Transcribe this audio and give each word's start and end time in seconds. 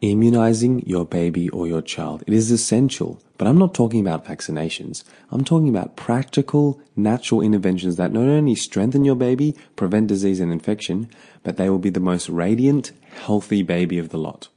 immunizing 0.00 0.86
your 0.86 1.04
baby 1.04 1.48
or 1.50 1.66
your 1.66 1.82
child. 1.82 2.22
It 2.26 2.34
is 2.34 2.50
essential. 2.50 3.20
But 3.38 3.46
I'm 3.46 3.58
not 3.58 3.72
talking 3.72 4.00
about 4.00 4.26
vaccinations. 4.26 5.04
I'm 5.30 5.44
talking 5.44 5.68
about 5.68 5.94
practical, 5.96 6.80
natural 6.96 7.40
interventions 7.40 7.96
that 7.96 8.12
not 8.12 8.24
only 8.24 8.56
strengthen 8.56 9.04
your 9.04 9.14
baby, 9.14 9.54
prevent 9.76 10.08
disease 10.08 10.40
and 10.40 10.52
infection, 10.52 11.08
but 11.44 11.56
they 11.56 11.70
will 11.70 11.78
be 11.78 11.90
the 11.90 12.00
most 12.00 12.28
radiant, 12.28 12.90
healthy 13.24 13.62
baby 13.62 13.98
of 13.98 14.08
the 14.08 14.18
lot. 14.18 14.48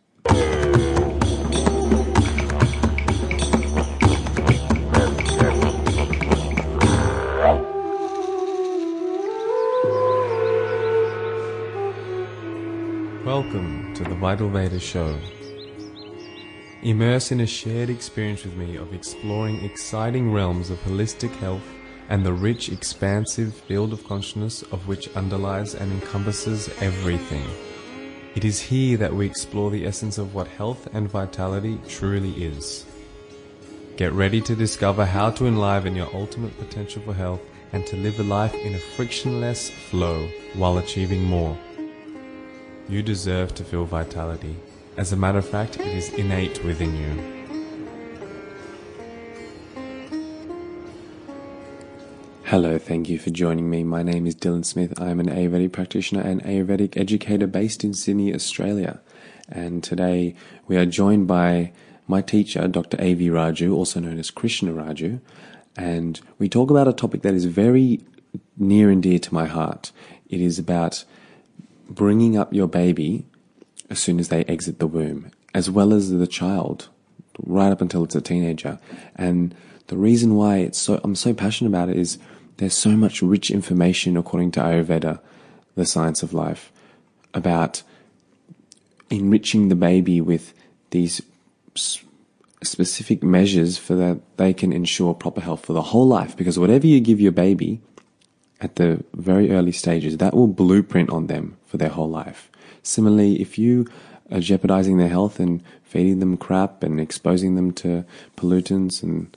Vital 14.22 14.50
Veda 14.50 14.80
Show. 14.80 15.18
Immerse 16.84 17.32
in 17.32 17.40
a 17.40 17.48
shared 17.48 17.90
experience 17.90 18.44
with 18.44 18.56
me 18.56 18.76
of 18.76 18.94
exploring 18.94 19.66
exciting 19.66 20.32
realms 20.32 20.70
of 20.70 20.78
holistic 20.84 21.32
health 21.38 21.68
and 22.08 22.24
the 22.24 22.32
rich, 22.32 22.70
expansive 22.70 23.52
field 23.52 23.94
of 23.94 24.08
consciousness 24.08 24.62
of 24.62 24.88
which 24.88 25.10
underlies 25.16 25.74
and 25.74 25.92
encompasses 25.92 26.70
everything. 26.82 27.44
It 28.36 28.46
is 28.46 28.62
here 28.62 28.96
that 28.98 29.12
we 29.12 29.26
explore 29.26 29.72
the 29.72 29.88
essence 29.88 30.20
of 30.20 30.36
what 30.36 30.48
health 30.50 30.88
and 30.94 31.10
vitality 31.10 31.80
truly 31.88 32.34
is. 32.34 32.86
Get 33.98 34.14
ready 34.14 34.40
to 34.42 34.56
discover 34.56 35.04
how 35.04 35.32
to 35.32 35.48
enliven 35.48 35.96
your 35.96 36.16
ultimate 36.16 36.56
potential 36.60 37.02
for 37.02 37.16
health 37.16 37.42
and 37.74 37.88
to 37.88 37.98
live 37.98 38.20
a 38.20 38.24
life 38.24 38.54
in 38.54 38.76
a 38.76 38.80
frictionless 38.96 39.72
flow 39.72 40.28
while 40.54 40.78
achieving 40.78 41.24
more. 41.24 41.58
You 42.90 43.02
deserve 43.02 43.56
to 43.56 43.64
feel 43.64 43.86
vitality. 43.86 44.56
As 44.98 45.14
a 45.14 45.16
matter 45.16 45.38
of 45.38 45.48
fact, 45.48 45.80
it 45.80 45.88
is 45.88 46.10
innate 46.14 46.64
within 46.64 46.96
you. 46.96 47.42
Hello, 52.44 52.78
thank 52.78 53.08
you 53.08 53.18
for 53.18 53.30
joining 53.30 53.70
me. 53.70 53.86
My 53.86 54.04
name 54.04 54.28
is 54.28 54.36
Dylan 54.36 54.66
Smith. 54.66 55.00
I 55.00 55.10
am 55.10 55.22
an 55.22 55.30
Ayurvedic 55.30 55.72
practitioner 55.72 56.22
and 56.22 56.44
Ayurvedic 56.44 56.98
educator 56.98 57.48
based 57.48 57.86
in 57.86 57.94
Sydney, 57.94 58.34
Australia. 58.34 59.00
And 59.48 59.82
today 59.82 60.36
we 60.68 60.76
are 60.76 60.86
joined 60.86 61.28
by 61.28 61.72
my 62.08 62.22
teacher, 62.22 62.68
Dr. 62.68 62.98
A.V. 63.00 63.30
Raju, 63.30 63.74
also 63.74 64.02
known 64.02 64.20
as 64.20 64.32
Krishna 64.32 64.74
Raju. 64.74 65.22
And 65.78 66.20
we 66.40 66.50
talk 66.50 66.70
about 66.70 66.90
a 66.90 66.94
topic 66.94 67.22
that 67.22 67.34
is 67.34 67.46
very 67.46 68.02
near 68.58 68.90
and 68.90 69.02
dear 69.02 69.20
to 69.20 69.34
my 69.34 69.46
heart. 69.46 69.94
It 70.30 70.42
is 70.42 70.60
about 70.60 71.06
bringing 71.96 72.38
up 72.38 72.54
your 72.54 72.68
baby 72.68 73.26
as 73.90 74.00
soon 74.00 74.20
as 74.20 74.30
they 74.30 74.44
exit 74.46 74.80
the 74.80 74.88
womb, 74.88 75.32
as 75.54 75.70
well 75.70 75.94
as 75.94 76.10
the 76.10 76.28
child, 76.28 76.90
right 77.38 77.72
up 77.72 77.82
until 77.82 78.04
it's 78.04 78.16
a 78.16 78.22
teenager. 78.22 78.80
And 79.16 79.54
the 79.88 79.98
reason 79.98 80.36
why 80.36 80.58
it's 80.58 80.78
so 80.78 81.02
I'm 81.04 81.16
so 81.16 81.34
passionate 81.34 81.70
about 81.70 81.90
it 81.90 81.98
is 81.98 82.18
there's 82.58 82.76
so 82.76 82.92
much 82.92 83.22
rich 83.22 83.52
information 83.52 84.16
according 84.16 84.52
to 84.52 84.62
Ayurveda, 84.62 85.20
the 85.76 85.86
science 85.86 86.24
of 86.24 86.34
life, 86.34 86.72
about 87.34 87.84
enriching 89.10 89.68
the 89.68 89.76
baby 89.76 90.22
with 90.22 90.54
these 90.92 91.22
specific 92.64 93.24
measures 93.24 93.78
for 93.78 93.96
that 93.96 94.22
they 94.38 94.54
can 94.54 94.72
ensure 94.72 95.14
proper 95.14 95.42
health 95.42 95.66
for 95.66 95.74
the 95.74 95.82
whole 95.82 96.08
life. 96.08 96.38
Because 96.38 96.58
whatever 96.58 96.88
you 96.88 97.00
give 97.02 97.20
your 97.20 97.32
baby 97.32 97.82
at 98.62 98.76
the 98.76 99.04
very 99.14 99.52
early 99.52 99.72
stages, 99.72 100.18
that 100.18 100.34
will 100.34 100.48
blueprint 100.48 101.10
on 101.10 101.28
them 101.28 101.58
for 101.72 101.78
their 101.78 101.90
whole 101.90 102.10
life. 102.10 102.52
Similarly, 102.84 103.42
if 103.42 103.58
you 103.58 103.88
are 104.30 104.42
jeopardizing 104.42 104.98
their 104.98 105.08
health 105.08 105.40
and 105.40 105.64
feeding 105.84 106.20
them 106.20 106.36
crap 106.36 106.84
and 106.84 107.00
exposing 107.00 107.56
them 107.56 107.72
to 107.72 108.04
pollutants 108.36 109.02
and 109.02 109.36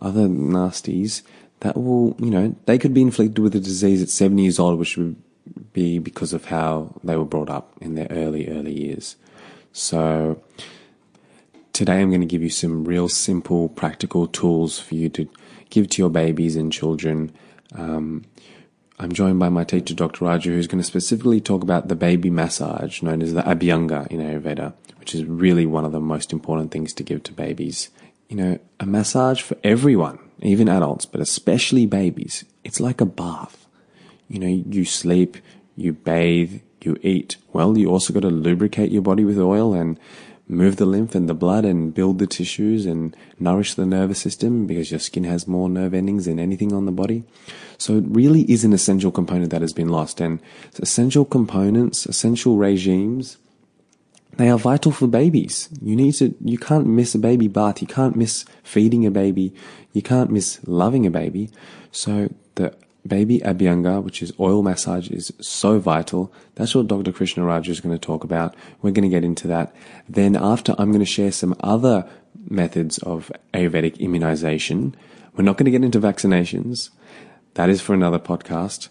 other 0.00 0.28
nasties, 0.28 1.22
that 1.60 1.76
will, 1.76 2.14
you 2.20 2.30
know, 2.30 2.54
they 2.66 2.78
could 2.78 2.94
be 2.94 3.02
inflicted 3.02 3.40
with 3.40 3.56
a 3.56 3.60
disease 3.60 4.00
at 4.00 4.08
70 4.08 4.42
years 4.42 4.58
old, 4.60 4.78
which 4.78 4.96
would 4.96 5.16
be 5.72 5.98
because 5.98 6.32
of 6.32 6.44
how 6.44 6.94
they 7.02 7.16
were 7.16 7.24
brought 7.24 7.50
up 7.50 7.72
in 7.80 7.96
their 7.96 8.08
early, 8.10 8.48
early 8.48 8.72
years. 8.72 9.16
So, 9.72 10.40
today 11.72 12.00
I'm 12.00 12.10
going 12.10 12.20
to 12.20 12.26
give 12.26 12.42
you 12.42 12.50
some 12.50 12.84
real 12.84 13.08
simple, 13.08 13.70
practical 13.70 14.28
tools 14.28 14.78
for 14.78 14.94
you 14.94 15.08
to 15.10 15.28
give 15.70 15.88
to 15.90 16.02
your 16.02 16.10
babies 16.10 16.54
and 16.54 16.72
children. 16.72 17.32
Um, 17.74 18.24
I'm 18.98 19.12
joined 19.12 19.38
by 19.38 19.50
my 19.50 19.64
teacher, 19.64 19.94
Dr. 19.94 20.24
Raju, 20.24 20.44
who's 20.44 20.66
going 20.66 20.80
to 20.80 20.86
specifically 20.86 21.40
talk 21.40 21.62
about 21.62 21.88
the 21.88 21.94
baby 21.94 22.30
massage, 22.30 23.02
known 23.02 23.20
as 23.20 23.34
the 23.34 23.42
Abhyanga 23.42 24.06
in 24.06 24.20
Ayurveda, 24.20 24.72
which 24.98 25.14
is 25.14 25.24
really 25.24 25.66
one 25.66 25.84
of 25.84 25.92
the 25.92 26.00
most 26.00 26.32
important 26.32 26.70
things 26.70 26.94
to 26.94 27.02
give 27.02 27.22
to 27.24 27.32
babies. 27.32 27.90
You 28.28 28.36
know, 28.36 28.58
a 28.80 28.86
massage 28.86 29.42
for 29.42 29.58
everyone, 29.62 30.18
even 30.40 30.68
adults, 30.68 31.04
but 31.04 31.20
especially 31.20 31.84
babies. 31.84 32.44
It's 32.64 32.80
like 32.80 33.02
a 33.02 33.06
bath. 33.06 33.66
You 34.28 34.38
know, 34.38 34.46
you 34.46 34.86
sleep, 34.86 35.36
you 35.76 35.92
bathe, 35.92 36.62
you 36.80 36.98
eat. 37.02 37.36
Well, 37.52 37.76
you 37.76 37.90
also 37.90 38.14
got 38.14 38.20
to 38.20 38.30
lubricate 38.30 38.90
your 38.90 39.02
body 39.02 39.24
with 39.24 39.38
oil 39.38 39.74
and 39.74 40.00
move 40.48 40.76
the 40.76 40.86
lymph 40.86 41.14
and 41.14 41.28
the 41.28 41.34
blood 41.34 41.64
and 41.64 41.92
build 41.92 42.18
the 42.18 42.26
tissues 42.26 42.86
and 42.86 43.16
nourish 43.38 43.74
the 43.74 43.86
nervous 43.86 44.20
system 44.20 44.66
because 44.66 44.90
your 44.90 45.00
skin 45.00 45.24
has 45.24 45.48
more 45.48 45.68
nerve 45.68 45.94
endings 45.94 46.26
than 46.26 46.38
anything 46.38 46.72
on 46.72 46.86
the 46.86 46.92
body. 46.92 47.24
So 47.78 47.98
it 47.98 48.04
really 48.06 48.42
is 48.50 48.64
an 48.64 48.72
essential 48.72 49.10
component 49.10 49.50
that 49.50 49.60
has 49.60 49.72
been 49.72 49.88
lost. 49.88 50.20
And 50.20 50.40
essential 50.78 51.24
components, 51.24 52.06
essential 52.06 52.56
regimes, 52.56 53.38
they 54.36 54.50
are 54.50 54.58
vital 54.58 54.92
for 54.92 55.06
babies. 55.06 55.68
You 55.80 55.96
need 55.96 56.12
to, 56.14 56.34
you 56.44 56.58
can't 56.58 56.86
miss 56.86 57.14
a 57.14 57.18
baby 57.18 57.48
bath. 57.48 57.80
You 57.80 57.88
can't 57.88 58.16
miss 58.16 58.44
feeding 58.62 59.06
a 59.06 59.10
baby. 59.10 59.54
You 59.92 60.02
can't 60.02 60.30
miss 60.30 60.60
loving 60.66 61.06
a 61.06 61.10
baby. 61.10 61.50
So 61.90 62.28
the 62.54 62.74
baby 63.06 63.40
abhyanga, 63.40 64.02
which 64.02 64.22
is 64.22 64.32
oil 64.38 64.62
massage, 64.62 65.08
is 65.10 65.32
so 65.40 65.78
vital. 65.78 66.32
That's 66.54 66.74
what 66.74 66.88
Dr. 66.88 67.12
Krishna 67.12 67.44
Raju 67.44 67.68
is 67.68 67.80
going 67.80 67.94
to 67.94 68.06
talk 68.06 68.24
about. 68.24 68.54
We're 68.82 68.90
going 68.90 69.08
to 69.08 69.14
get 69.14 69.24
into 69.24 69.46
that. 69.48 69.74
Then 70.08 70.36
after, 70.36 70.74
I'm 70.78 70.90
going 70.90 71.04
to 71.04 71.10
share 71.10 71.32
some 71.32 71.54
other 71.60 72.08
methods 72.48 72.98
of 72.98 73.30
Ayurvedic 73.54 73.98
immunization. 73.98 74.94
We're 75.34 75.44
not 75.44 75.56
going 75.56 75.66
to 75.66 75.70
get 75.70 75.84
into 75.84 76.00
vaccinations. 76.00 76.90
That 77.54 77.68
is 77.70 77.80
for 77.80 77.94
another 77.94 78.18
podcast. 78.18 78.88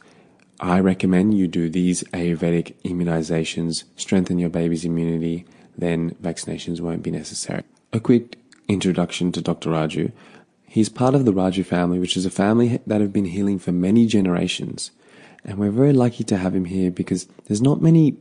I 0.59 0.79
recommend 0.79 1.37
you 1.37 1.47
do 1.47 1.69
these 1.69 2.03
Ayurvedic 2.05 2.75
immunizations, 2.83 3.83
strengthen 3.97 4.39
your 4.39 4.49
baby's 4.49 4.85
immunity, 4.85 5.45
then 5.77 6.11
vaccinations 6.21 6.79
won't 6.79 7.03
be 7.03 7.11
necessary. 7.11 7.63
A 7.91 7.99
quick 7.99 8.37
introduction 8.67 9.31
to 9.33 9.41
Dr. 9.41 9.69
Raju. 9.71 10.11
He's 10.67 10.89
part 10.89 11.15
of 11.15 11.25
the 11.25 11.33
Raju 11.33 11.65
family, 11.65 11.99
which 11.99 12.17
is 12.17 12.25
a 12.25 12.31
family 12.31 12.79
that 12.85 13.01
have 13.01 13.13
been 13.13 13.25
healing 13.25 13.59
for 13.59 13.71
many 13.71 14.05
generations. 14.05 14.91
And 15.43 15.57
we're 15.57 15.71
very 15.71 15.93
lucky 15.93 16.23
to 16.25 16.37
have 16.37 16.55
him 16.55 16.65
here 16.65 16.91
because 16.91 17.27
there's 17.45 17.61
not 17.61 17.81
many 17.81 18.17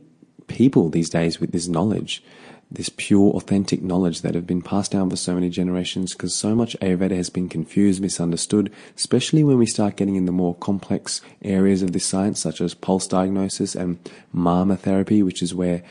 people 0.47 0.89
these 0.89 1.09
days 1.09 1.39
with 1.39 1.51
this 1.51 1.67
knowledge, 1.67 2.23
this 2.71 2.89
pure, 2.89 3.33
authentic 3.33 3.81
knowledge 3.81 4.21
that 4.21 4.35
have 4.35 4.45
been 4.45 4.61
passed 4.61 4.91
down 4.91 5.09
for 5.09 5.15
so 5.15 5.33
many 5.33 5.49
generations 5.49 6.13
because 6.13 6.35
so 6.35 6.55
much 6.55 6.77
Ayurveda 6.81 7.15
has 7.15 7.29
been 7.29 7.49
confused, 7.49 8.01
misunderstood, 8.01 8.71
especially 8.95 9.43
when 9.43 9.57
we 9.57 9.65
start 9.65 9.95
getting 9.95 10.15
in 10.15 10.25
the 10.25 10.31
more 10.31 10.55
complex 10.55 11.21
areas 11.41 11.81
of 11.81 11.93
this 11.93 12.05
science, 12.05 12.39
such 12.39 12.61
as 12.61 12.73
pulse 12.73 13.07
diagnosis 13.07 13.75
and 13.75 13.97
Marma 14.33 14.77
therapy, 14.77 15.23
which 15.23 15.41
is 15.41 15.53
where 15.53 15.83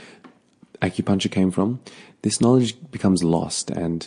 acupuncture 0.81 1.31
came 1.31 1.51
from. 1.51 1.81
This 2.23 2.41
knowledge 2.41 2.77
becomes 2.91 3.25
lost 3.25 3.71
and 3.71 4.07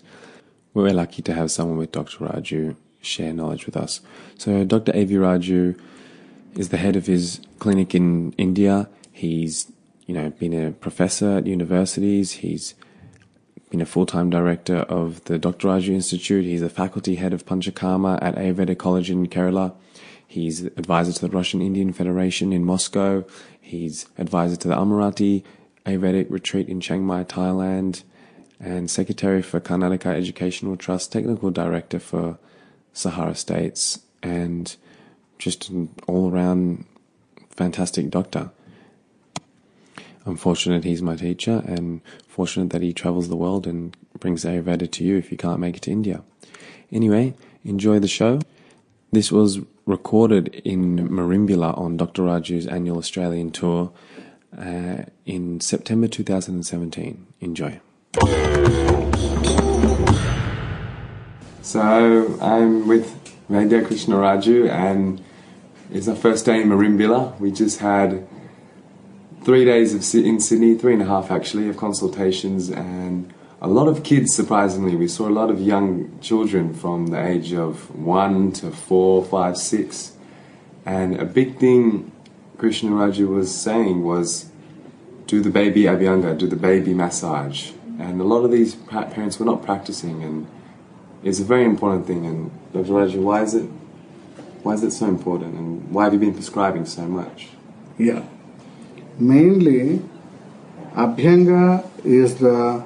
we're 0.84 0.94
lucky 0.94 1.22
to 1.24 1.34
have 1.34 1.52
someone 1.52 1.78
with 1.78 1.92
Dr. 1.92 2.26
Raju 2.26 2.76
share 3.02 3.34
knowledge 3.34 3.66
with 3.66 3.78
us. 3.78 4.02
So, 4.38 4.64
Dr. 4.64 4.92
A.V. 4.94 5.16
Raju 5.16 5.80
is 6.56 6.70
the 6.70 6.78
head 6.78 6.96
of 6.96 7.06
his 7.06 7.40
clinic 7.60 7.96
in 7.96 8.34
India. 8.34 8.90
He's, 9.12 9.72
you 10.06 10.14
know, 10.14 10.30
been 10.32 10.54
a 10.54 10.72
professor 10.72 11.38
at 11.38 11.48
universities. 11.48 12.34
He's 12.34 12.76
been 13.70 13.82
a 13.82 13.86
full-time 13.86 14.30
director 14.30 14.78
of 14.78 15.24
the 15.26 15.38
Dr. 15.38 15.68
Raju 15.68 15.90
Institute. 15.90 16.46
He's 16.46 16.62
a 16.62 16.70
faculty 16.70 17.16
head 17.16 17.34
of 17.34 17.46
Panchakarma 17.46 18.20
at 18.22 18.36
Ayurveda 18.36 18.78
College 18.78 19.10
in 19.10 19.28
Kerala. 19.28 19.74
He's 20.28 20.64
advisor 20.64 21.14
to 21.14 21.22
the 21.28 21.36
Russian 21.36 21.62
Indian 21.62 21.94
Federation 21.94 22.52
in 22.52 22.64
Moscow. 22.64 23.26
He's 23.60 24.08
advisor 24.18 24.56
to 24.58 24.68
the 24.68 24.76
Amarati 24.76 25.44
Ayurvedic 25.86 26.30
Retreat 26.30 26.68
in 26.68 26.82
Chiang 26.82 27.04
Mai, 27.04 27.24
Thailand 27.24 28.04
and 28.60 28.90
Secretary 28.90 29.42
for 29.42 29.60
Karnataka 29.60 30.08
Educational 30.08 30.78
Trust, 30.78 31.12
Technical 31.12 31.52
Director 31.52 32.00
for 32.00 32.38
Sahara 32.94 33.36
States, 33.36 34.00
and 34.24 34.76
just 35.38 35.70
an 35.70 35.90
all 36.08 36.32
around 36.32 36.86
fantastic 37.50 38.10
doctor. 38.10 38.52
I'm 40.26 40.36
fortunate 40.36 40.84
he's 40.84 41.02
my 41.02 41.16
teacher 41.16 41.64
and 41.66 42.02
fortunate 42.28 42.72
that 42.72 42.82
he 42.82 42.92
travels 42.92 43.30
the 43.30 43.36
world 43.36 43.66
and 43.66 43.96
brings 44.20 44.44
Ayurveda 44.44 44.92
to 44.92 45.04
you 45.04 45.18
if 45.18 45.32
you 45.32 45.38
can't 45.38 45.60
make 45.60 45.78
it 45.78 45.84
to 45.84 45.92
India. 45.92 46.24
Anyway, 46.92 47.34
enjoy 47.64 48.00
the 48.00 48.08
show. 48.08 48.40
This 49.12 49.32
was 49.32 49.60
recorded 49.86 50.50
in 50.66 51.08
Merimbula 51.10 51.78
on 51.78 51.96
Dr. 51.96 52.24
Raju's 52.24 52.68
annual 52.68 52.98
Australian 52.98 53.52
tour 53.52 53.94
uh, 54.58 55.04
in 55.26 55.62
September 55.62 56.08
2017. 56.08 57.26
Enjoy. 57.40 57.80
So 61.62 62.38
I'm 62.42 62.88
with 62.88 63.14
Vaidya 63.50 63.86
Krishna 63.86 64.16
Raju 64.16 64.70
and 64.70 65.22
it's 65.92 66.08
our 66.08 66.16
first 66.16 66.46
day 66.46 66.62
in 66.62 66.70
Merimbula. 66.70 67.38
We 67.40 67.52
just 67.52 67.80
had 67.80 68.28
three 69.44 69.66
days 69.66 69.94
of 69.94 70.26
in 70.26 70.40
Sydney, 70.40 70.76
three 70.76 70.94
and 70.94 71.02
a 71.02 71.06
half 71.06 71.30
actually, 71.30 71.68
of 71.70 71.78
consultations 71.78 72.70
and 72.70 73.34
a 73.62 73.68
lot 73.68 73.88
of 73.88 74.04
kids 74.04 74.34
surprisingly. 74.34 74.96
We 74.96 75.08
saw 75.08 75.28
a 75.28 75.36
lot 75.42 75.50
of 75.50 75.60
young 75.60 76.20
children 76.20 76.74
from 76.74 77.08
the 77.08 77.22
age 77.22 77.54
of 77.54 77.94
one 77.96 78.52
to 78.54 78.72
four, 78.72 79.26
five, 79.26 79.58
six. 79.58 80.14
And 80.86 81.20
a 81.20 81.26
big 81.26 81.60
thing 81.60 82.12
Krishna 82.58 82.92
Raju 82.92 83.28
was 83.28 83.54
saying 83.54 84.04
was 84.04 84.50
do 85.26 85.42
the 85.42 85.50
baby 85.50 85.84
abhyanga, 85.84 86.38
do 86.38 86.48
the 86.48 86.56
baby 86.56 86.94
massage. 86.94 87.72
And 88.00 88.22
a 88.22 88.24
lot 88.24 88.44
of 88.44 88.52
these 88.52 88.76
parents 88.76 89.40
were 89.40 89.46
not 89.46 89.64
practicing 89.64 90.24
and 90.24 90.48
it's 91.24 91.40
a 91.40 91.44
very 91.44 91.66
important 91.66 92.06
thing. 92.08 92.26
And 92.26 92.52
Dr. 92.74 92.90
Raju, 92.90 93.22
why 93.22 93.44
is 93.44 93.54
it 93.54 93.70
why 94.64 94.74
is 94.74 94.84
it 94.84 94.92
so 94.92 95.06
important, 95.06 95.56
and 95.56 95.90
why 95.92 96.04
have 96.06 96.14
you 96.14 96.20
been 96.20 96.34
prescribing 96.34 96.86
so 96.86 97.04
much? 97.04 97.48
Yeah, 97.98 98.24
mainly 99.18 100.02
Abhyanga 100.94 101.88
is 102.04 102.36
the 102.36 102.84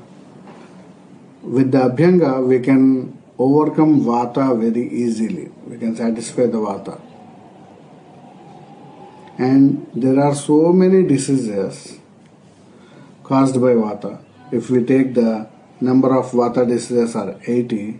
with 1.42 1.72
the 1.72 1.80
Abhyanga 1.90 2.46
we 2.46 2.60
can 2.60 3.18
overcome 3.40 4.02
Vata 4.02 4.60
very 4.60 4.88
easily. 4.90 5.50
We 5.68 5.78
can 5.78 5.96
satisfy 5.96 6.46
the 6.46 6.60
Vata. 6.60 7.02
And 9.38 9.90
there 9.96 10.19
are 10.19 10.36
so 10.36 10.72
many 10.72 11.02
diseases 11.04 11.98
caused 13.24 13.56
by 13.56 13.74
Vata. 13.74 14.19
If 14.51 14.69
we 14.69 14.83
take 14.83 15.13
the 15.13 15.48
number 15.80 16.15
of 16.18 16.31
Vata 16.31 16.68
diseases 16.68 17.15
are 17.15 17.39
80, 17.48 18.00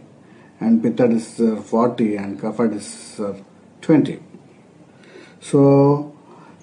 and 0.60 0.84
pitta 0.84 1.08
diseases 1.08 1.60
are 1.60 1.62
40 1.62 2.16
and 2.18 2.40
kapha 2.40 2.72
diseases 2.72 3.20
are 3.20 3.36
20. 3.82 4.20
So, 5.40 6.16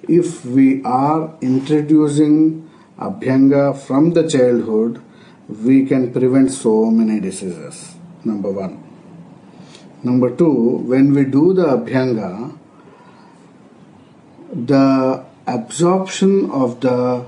if 0.02 0.44
we 0.44 0.82
are 0.84 1.36
introducing 1.40 2.70
Abhyanga 2.98 3.76
from 3.76 4.12
the 4.12 4.28
childhood, 4.28 5.02
we 5.48 5.86
can 5.86 6.12
prevent 6.12 6.50
so 6.52 6.90
many 6.90 7.20
diseases. 7.20 7.96
Number 8.24 8.50
one. 8.50 8.84
Number 10.02 10.34
two, 10.36 10.78
when 10.92 11.12
we 11.12 11.24
do 11.24 11.52
the 11.54 11.64
Abhyanga, 11.64 12.56
the 14.52 15.24
absorption 15.46 16.50
of 16.50 16.80
the 16.80 17.26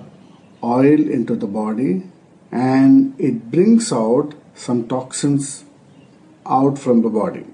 oil 0.62 1.10
into 1.10 1.34
the 1.34 1.46
body 1.46 2.09
and 2.50 3.18
it 3.18 3.50
brings 3.50 3.92
out 3.92 4.34
some 4.54 4.86
toxins 4.88 5.64
out 6.46 6.78
from 6.78 7.02
the 7.02 7.08
body. 7.08 7.46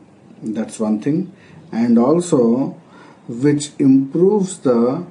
That's 0.42 0.78
one 0.80 1.00
thing. 1.00 1.32
And 1.72 1.98
also, 1.98 2.80
which 3.28 3.70
improves 3.78 4.58
the 4.60 5.04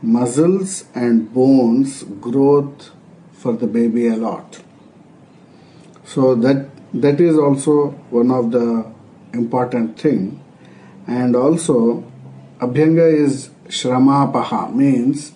muscles 0.00 0.84
and 0.94 1.32
bones 1.34 2.04
growth 2.20 2.90
for 3.32 3.52
the 3.52 3.66
baby 3.66 4.08
a 4.08 4.16
lot. 4.16 4.60
So 6.04 6.34
that 6.36 6.70
that 6.94 7.20
is 7.20 7.36
also 7.36 7.90
one 8.10 8.30
of 8.30 8.50
the 8.50 8.90
important 9.34 9.98
thing. 9.98 10.42
And 11.06 11.36
also, 11.36 12.04
Abhyanga 12.60 13.12
is 13.12 13.50
Shramapaha 13.68 14.74
means 14.74 15.32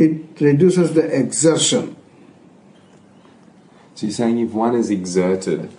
it 0.00 0.40
reduces 0.40 0.94
the 0.94 1.04
exertion 1.04 1.96
so 3.98 4.06
you're 4.06 4.14
saying 4.14 4.38
if 4.38 4.52
one 4.52 4.76
is 4.76 4.90
exerted, 4.90 5.72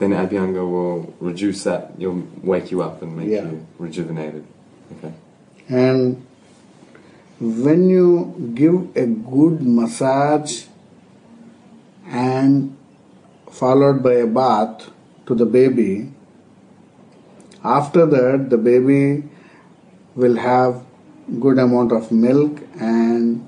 then 0.00 0.10
Abhyanga 0.10 0.68
will 0.68 1.14
reduce 1.20 1.62
that, 1.62 1.92
you'll 1.96 2.26
wake 2.42 2.72
you 2.72 2.82
up 2.82 3.00
and 3.00 3.16
make 3.16 3.28
yeah. 3.28 3.44
you 3.44 3.64
rejuvenated. 3.78 4.44
Okay. 4.98 5.12
And 5.68 6.26
when 7.38 7.88
you 7.88 8.52
give 8.56 8.96
a 8.96 9.06
good 9.06 9.62
massage 9.62 10.64
and 12.06 12.76
followed 13.52 14.02
by 14.02 14.14
a 14.14 14.26
bath 14.26 14.90
to 15.26 15.36
the 15.36 15.46
baby, 15.46 16.10
after 17.62 18.04
that 18.04 18.50
the 18.50 18.58
baby 18.58 19.22
will 20.16 20.38
have 20.38 20.84
good 21.38 21.60
amount 21.60 21.92
of 21.92 22.10
milk 22.10 22.63
and 22.80 23.46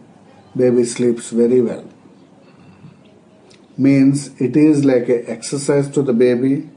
baby 0.57 0.85
sleeps 0.85 1.31
very 1.31 1.61
well. 1.61 1.85
Means 3.77 4.31
it 4.41 4.57
is 4.57 4.85
like 4.85 5.09
an 5.09 5.25
exercise 5.27 5.91
to 5.91 6.03
the 6.03 6.13
baby 6.13 6.71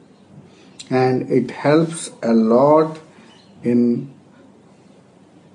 and 0.90 1.30
it 1.32 1.52
helps 1.52 2.12
a 2.22 2.34
lot 2.34 3.00
in 3.64 4.14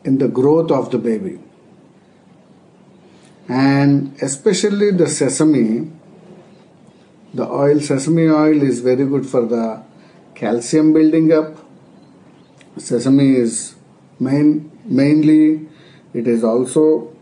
in 0.05 0.19
the 0.19 0.29
growth 0.29 0.71
of 0.71 0.91
the 0.91 0.99
baby. 0.99 1.39
And 3.49 4.17
especially 4.23 4.91
the 4.91 5.09
sesame 5.09 5.91
the 7.35 7.49
oil 7.51 7.81
sesame 7.81 8.29
oil 8.29 8.63
is 8.63 8.79
very 8.79 9.05
good 9.05 9.27
for 9.27 9.45
the 9.45 9.83
calcium 10.37 10.93
building 10.93 11.33
up. 11.33 11.59
Sesame 12.77 13.35
is 13.37 13.75
main 14.21 14.71
mainly 14.85 15.69
it 16.15 16.27
is 16.27 16.43
also 16.45 17.13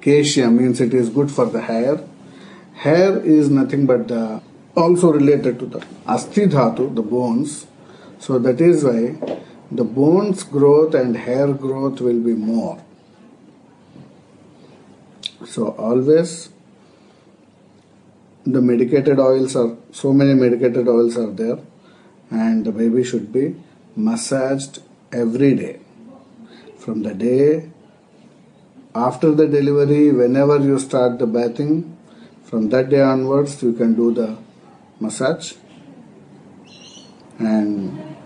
keshya 0.00 0.52
means 0.52 0.80
it 0.80 0.94
is 0.94 1.08
good 1.08 1.30
for 1.30 1.46
the 1.46 1.60
hair 1.60 1.96
Hair 2.76 3.20
is 3.24 3.48
nothing 3.48 3.86
but 3.86 4.06
the, 4.08 4.42
also 4.76 5.10
related 5.10 5.58
to 5.60 5.66
the 5.66 5.78
asthi 6.06 6.46
dhatu, 6.46 6.94
the 6.94 7.02
bones. 7.02 7.66
So 8.18 8.38
that 8.38 8.60
is 8.60 8.84
why 8.84 9.38
the 9.70 9.82
bones 9.82 10.42
growth 10.42 10.94
and 10.94 11.16
hair 11.16 11.52
growth 11.54 12.02
will 12.02 12.20
be 12.20 12.34
more. 12.34 12.82
So 15.46 15.68
always 15.70 16.50
the 18.44 18.60
medicated 18.60 19.18
oils 19.18 19.56
are 19.56 19.74
so 19.90 20.12
many 20.12 20.34
medicated 20.34 20.86
oils 20.86 21.16
are 21.16 21.30
there 21.30 21.58
and 22.30 22.64
the 22.64 22.72
baby 22.72 23.04
should 23.04 23.32
be 23.32 23.56
massaged 23.96 24.80
every 25.12 25.54
day 25.54 25.80
from 26.86 27.02
the 27.02 27.12
day 27.12 27.68
after 28.94 29.30
the 29.38 29.46
delivery 29.48 30.12
whenever 30.12 30.56
you 30.66 30.78
start 30.78 31.18
the 31.18 31.26
bathing 31.26 31.72
from 32.44 32.68
that 32.68 32.90
day 32.90 33.00
onwards, 33.02 33.60
you 33.60 33.72
can 33.72 33.94
do 33.94 34.14
the 34.14 34.36
massage. 35.00 35.54
And 37.40 38.16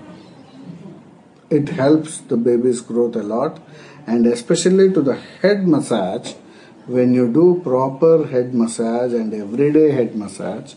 it 1.48 1.70
helps 1.70 2.18
the 2.18 2.36
baby's 2.36 2.82
growth 2.82 3.16
a 3.16 3.22
lot. 3.22 3.58
And 4.06 4.26
especially 4.26 4.92
to 4.92 5.00
the 5.00 5.16
head 5.16 5.66
massage 5.66 6.34
when 6.86 7.14
you 7.14 7.32
do 7.32 7.62
proper 7.64 8.26
head 8.26 8.52
massage 8.54 9.14
and 9.14 9.32
everyday 9.32 9.90
head 9.92 10.14
massage 10.16 10.74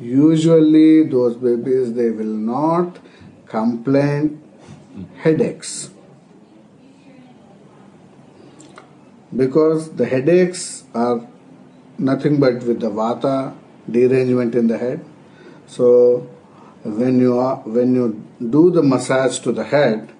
usually 0.00 1.06
those 1.08 1.36
babies 1.36 1.92
they 1.92 2.10
will 2.10 2.36
not 2.54 2.98
complain 3.46 4.40
headaches 5.18 5.90
because 9.34 9.92
the 9.92 10.06
headaches 10.06 10.84
are 10.94 11.26
nothing 11.98 12.40
but 12.40 12.62
with 12.64 12.80
the 12.80 12.90
vata 12.90 13.54
derangement 13.90 14.54
in 14.54 14.66
the 14.66 14.78
head. 14.78 15.04
So 15.66 16.28
when 16.84 17.20
you 17.20 17.38
are, 17.38 17.56
when 17.56 17.94
you 17.94 18.24
do 18.38 18.70
the 18.70 18.82
massage 18.82 19.38
to 19.40 19.52
the 19.52 19.64
head, 19.64 20.10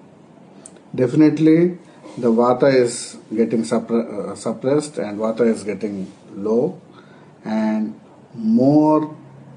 definitely 0.93 1.77
the 2.17 2.31
vata 2.31 2.73
is 2.73 3.17
getting 3.35 3.63
suppre- 3.63 4.31
uh, 4.31 4.35
suppressed 4.35 4.97
and 4.97 5.17
vata 5.17 5.41
is 5.41 5.63
getting 5.63 6.11
low, 6.33 6.79
and 7.43 7.99
more 8.35 9.15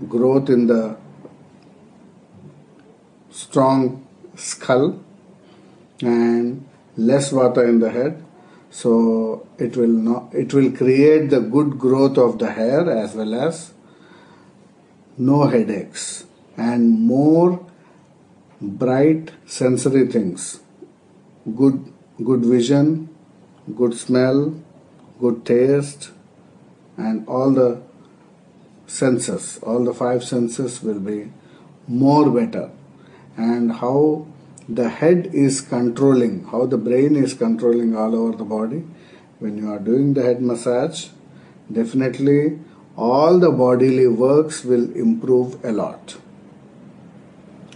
growth 0.08 0.48
in 0.48 0.66
the 0.66 0.96
strong 3.30 4.06
skull 4.36 4.98
and 6.00 6.66
less 6.96 7.30
vata 7.30 7.68
in 7.68 7.78
the 7.80 7.90
head 7.90 8.23
so 8.80 8.92
it 9.64 9.76
will 9.76 9.96
not 10.06 10.34
it 10.42 10.52
will 10.52 10.70
create 10.78 11.30
the 11.30 11.40
good 11.54 11.78
growth 11.78 12.18
of 12.18 12.38
the 12.40 12.50
hair 12.54 12.80
as 12.90 13.14
well 13.14 13.34
as 13.46 13.72
no 15.16 15.46
headaches 15.46 16.24
and 16.56 16.90
more 17.12 17.64
bright 18.60 19.30
sensory 19.46 20.06
things. 20.08 20.60
Good 21.62 21.92
good 22.24 22.44
vision 22.44 23.08
good 23.76 23.94
smell 23.94 24.54
good 25.20 25.46
taste 25.46 26.10
and 26.96 27.26
all 27.28 27.50
the 27.52 27.80
senses 28.86 29.58
all 29.62 29.84
the 29.84 29.94
five 29.94 30.22
senses 30.24 30.82
will 30.82 31.00
be 31.00 31.30
more 31.86 32.28
better. 32.30 32.70
And 33.36 33.72
how 33.72 34.26
the 34.68 34.88
head 34.88 35.30
is 35.32 35.60
controlling, 35.60 36.44
how 36.46 36.66
the 36.66 36.78
brain 36.78 37.16
is 37.16 37.34
controlling 37.34 37.96
all 37.96 38.14
over 38.14 38.36
the 38.36 38.44
body, 38.44 38.84
when 39.38 39.58
you 39.58 39.70
are 39.70 39.78
doing 39.78 40.14
the 40.14 40.22
head 40.22 40.40
massage, 40.40 41.08
definitely 41.70 42.58
all 42.96 43.38
the 43.38 43.50
bodily 43.50 44.06
works 44.06 44.64
will 44.64 44.90
improve 44.96 45.62
a 45.64 45.72
lot. 45.72 46.16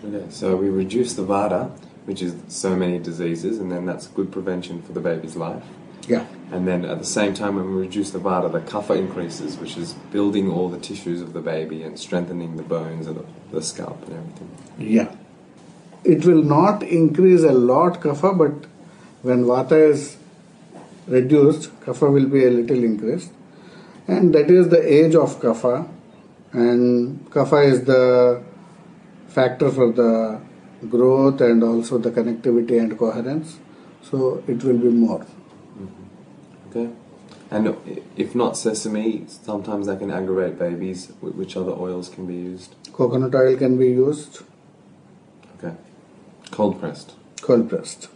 Okay, 0.04 0.26
so 0.30 0.56
we 0.56 0.68
reduce 0.68 1.14
the 1.14 1.24
vata, 1.24 1.70
which 2.06 2.22
is 2.22 2.36
so 2.48 2.76
many 2.76 2.98
diseases, 2.98 3.58
and 3.58 3.70
then 3.70 3.84
that's 3.84 4.06
good 4.06 4.30
prevention 4.30 4.80
for 4.80 4.92
the 4.92 5.00
baby's 5.00 5.36
life. 5.36 5.64
Yeah. 6.06 6.24
And 6.50 6.66
then 6.66 6.84
at 6.86 6.98
the 6.98 7.04
same 7.04 7.34
time, 7.34 7.56
when 7.56 7.74
we 7.74 7.82
reduce 7.82 8.10
the 8.10 8.20
vata, 8.20 8.50
the 8.50 8.60
kapha 8.60 8.96
increases, 8.96 9.58
which 9.58 9.76
is 9.76 9.92
building 10.12 10.50
all 10.50 10.68
the 10.68 10.78
tissues 10.78 11.20
of 11.20 11.34
the 11.34 11.42
baby 11.42 11.82
and 11.82 11.98
strengthening 11.98 12.56
the 12.56 12.62
bones 12.62 13.06
and 13.06 13.16
the, 13.16 13.24
the 13.50 13.60
scalp 13.60 14.02
and 14.04 14.16
everything. 14.16 14.50
Yeah. 14.78 15.14
It 16.04 16.24
will 16.24 16.42
not 16.42 16.82
increase 16.82 17.42
a 17.42 17.52
lot 17.52 18.00
kapha, 18.00 18.36
but 18.36 18.68
when 19.22 19.44
vata 19.44 19.90
is 19.90 20.16
reduced, 21.06 21.70
kapha 21.80 22.12
will 22.12 22.26
be 22.26 22.44
a 22.44 22.50
little 22.50 22.82
increased. 22.84 23.32
And 24.06 24.34
that 24.34 24.50
is 24.50 24.68
the 24.68 24.80
age 24.80 25.14
of 25.14 25.40
kapha. 25.40 25.88
And 26.52 27.30
kapha 27.30 27.66
is 27.66 27.84
the 27.84 28.42
factor 29.28 29.70
for 29.70 29.92
the 29.92 30.40
growth 30.88 31.40
and 31.40 31.62
also 31.62 31.98
the 31.98 32.10
connectivity 32.10 32.80
and 32.80 32.96
coherence. 32.98 33.58
So 34.02 34.42
it 34.46 34.62
will 34.64 34.78
be 34.78 34.88
more. 34.88 35.20
Mm-hmm. 35.20 36.70
Okay. 36.70 36.90
And 37.50 37.76
if 38.16 38.34
not 38.34 38.56
sesame, 38.56 39.24
sometimes 39.26 39.86
that 39.86 39.98
can 39.98 40.10
aggravate 40.10 40.58
babies. 40.58 41.12
Which 41.20 41.56
other 41.56 41.72
oils 41.72 42.08
can 42.08 42.26
be 42.26 42.34
used? 42.34 42.74
Coconut 42.92 43.34
oil 43.34 43.56
can 43.56 43.78
be 43.78 43.86
used, 43.88 44.42
Okay. 45.58 45.74
Cold 46.58 46.80
pressed. 46.80 47.12
cold 47.40 47.68
pressed, 47.70 48.08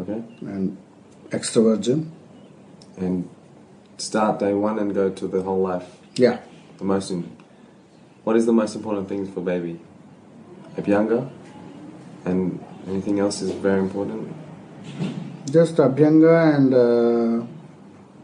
Okay. 0.00 0.22
and 0.40 0.78
extra 1.30 1.60
virgin. 1.62 2.10
And 2.96 3.28
start 3.98 4.38
day 4.40 4.54
one 4.54 4.78
and 4.78 4.94
go 4.94 5.10
to 5.10 5.24
the 5.28 5.42
whole 5.42 5.60
life. 5.60 5.88
Yeah. 6.16 6.38
The 6.78 6.84
most. 6.84 7.10
In, 7.10 7.20
what 8.24 8.36
is 8.36 8.46
the 8.46 8.54
most 8.54 8.74
important 8.74 9.06
things 9.10 9.28
for 9.28 9.42
baby? 9.42 9.78
Abhyanga, 10.78 11.28
and 12.24 12.64
anything 12.88 13.18
else 13.20 13.42
is 13.42 13.50
very 13.50 13.80
important. 13.80 14.34
Just 15.52 15.76
abhyanga 15.76 16.34
and 16.56 16.70
uh, 16.72 17.46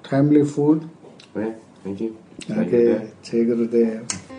timely 0.08 0.44
food. 0.46 0.88
Okay. 1.36 1.54
Thank 1.84 2.00
you. 2.00 2.16
Okay, 2.50 2.84
there. 2.84 3.12
Jai 3.22 3.44
Gurudev. 3.48 4.29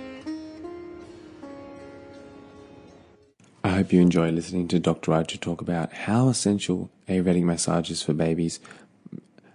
Hope 3.82 3.92
you 3.92 4.00
enjoy 4.00 4.30
listening 4.30 4.68
to 4.68 4.80
Dr. 4.80 5.12
Raju 5.12 5.40
talk 5.40 5.60
about 5.60 5.92
how 5.92 6.28
essential 6.28 6.92
Ayurvedic 7.10 7.42
massage 7.42 7.90
is 7.90 8.04
for 8.04 8.14
babies. 8.14 8.60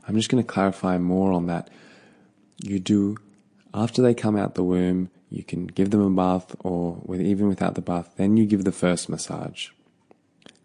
I'm 0.09 0.17
just 0.17 0.29
going 0.29 0.43
to 0.43 0.53
clarify 0.53 0.99
more 0.99 1.31
on 1.31 1.47
that. 1.47 1.71
You 2.61 2.81
do, 2.81 3.19
after 3.73 4.03
they 4.03 4.15
come 4.15 4.37
out 4.37 4.57
the 4.57 4.65
womb, 4.65 5.11
you 5.31 5.45
can 5.45 5.69
give 5.69 5.91
them 5.91 6.01
a 6.01 6.11
bath 6.11 6.57
or 6.65 7.01
with, 7.05 7.21
even 7.21 7.47
without 7.47 7.77
the 7.77 7.81
bath, 7.81 8.15
then 8.17 8.37
you 8.37 8.47
give 8.47 8.65
the 8.65 8.73
first 8.73 9.09
massage. 9.09 9.69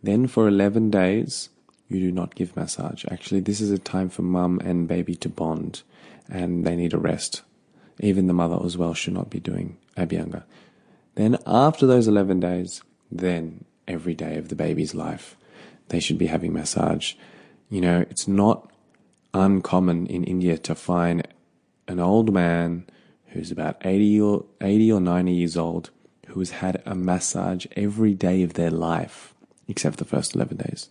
Then 0.02 0.26
for 0.26 0.48
11 0.48 0.90
days, 0.90 1.50
you 1.88 2.00
do 2.00 2.12
not 2.12 2.34
give 2.34 2.56
massage. 2.56 3.06
Actually, 3.12 3.42
this 3.42 3.62
is 3.62 3.70
a 3.70 3.78
time 3.78 4.10
for 4.10 4.24
mum 4.24 4.60
and 4.66 4.88
baby 4.88 5.14
to 5.18 5.30
bond 5.30 5.84
and 6.28 6.66
they 6.66 6.76
need 6.76 6.94
a 6.94 6.98
rest. 6.98 7.44
Even 8.00 8.26
the 8.26 8.34
mother 8.34 8.58
as 8.66 8.76
well 8.76 8.96
should 8.96 9.14
not 9.14 9.30
be 9.30 9.40
doing 9.40 9.78
abhyanga. 9.96 10.46
Then 11.14 11.38
after 11.46 11.86
those 11.86 12.08
11 12.08 12.40
days, 12.40 12.82
then 13.12 13.66
every 13.88 14.16
day 14.16 14.38
of 14.38 14.50
the 14.50 14.56
baby's 14.56 14.96
life, 14.96 15.36
they 15.90 16.00
should 16.00 16.18
be 16.18 16.28
having 16.28 16.54
massage. 16.54 17.14
You 17.70 17.82
know, 17.82 18.06
it's 18.10 18.28
not 18.28 18.72
uncommon 19.34 20.08
in 20.08 20.24
India 20.24 20.58
to 20.58 20.76
find 20.76 21.28
an 21.88 22.00
old 22.00 22.34
man 22.34 22.86
who's 23.28 23.52
about 23.52 23.78
80 23.82 24.22
or 24.22 24.46
80 24.62 24.92
or 24.92 25.02
90 25.02 25.32
years 25.32 25.58
old 25.58 25.90
who 26.28 26.40
has 26.40 26.52
had 26.52 26.82
a 26.86 26.96
massage 26.96 27.66
every 27.76 28.14
day 28.14 28.44
of 28.44 28.54
their 28.54 28.72
life 28.72 29.34
except 29.68 29.98
the 29.98 30.06
first 30.06 30.36
11 30.36 30.58
days. 30.58 30.90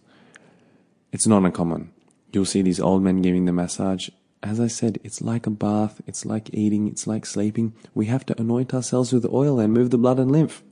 It's 1.12 1.26
not 1.26 1.44
uncommon. 1.44 1.92
You'll 2.32 2.44
see 2.44 2.62
these 2.62 2.80
old 2.80 3.02
men 3.02 3.22
giving 3.22 3.44
the 3.44 3.52
massage. 3.52 4.08
As 4.42 4.60
I 4.60 4.68
said, 4.68 5.00
it's 5.04 5.20
like 5.20 5.46
a 5.46 5.50
bath, 5.50 6.00
it's 6.06 6.24
like 6.24 6.54
eating, 6.54 6.88
it's 6.88 7.06
like 7.06 7.26
sleeping. 7.26 7.74
We 7.94 8.06
have 8.06 8.24
to 8.26 8.40
anoint 8.40 8.72
ourselves 8.72 9.12
with 9.12 9.26
oil 9.26 9.58
and 9.58 9.72
move 9.72 9.90
the 9.90 9.98
blood 9.98 10.18
and 10.18 10.30
lymph. 10.30 10.62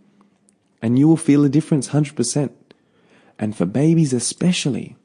And 0.80 0.99
you 0.99 1.08
will 1.08 1.16
feel 1.16 1.44
a 1.44 1.49
difference 1.49 1.88
100%. 1.88 2.50
And 3.38 3.56
for 3.56 3.66
babies 3.66 4.12
especially, 4.12 4.97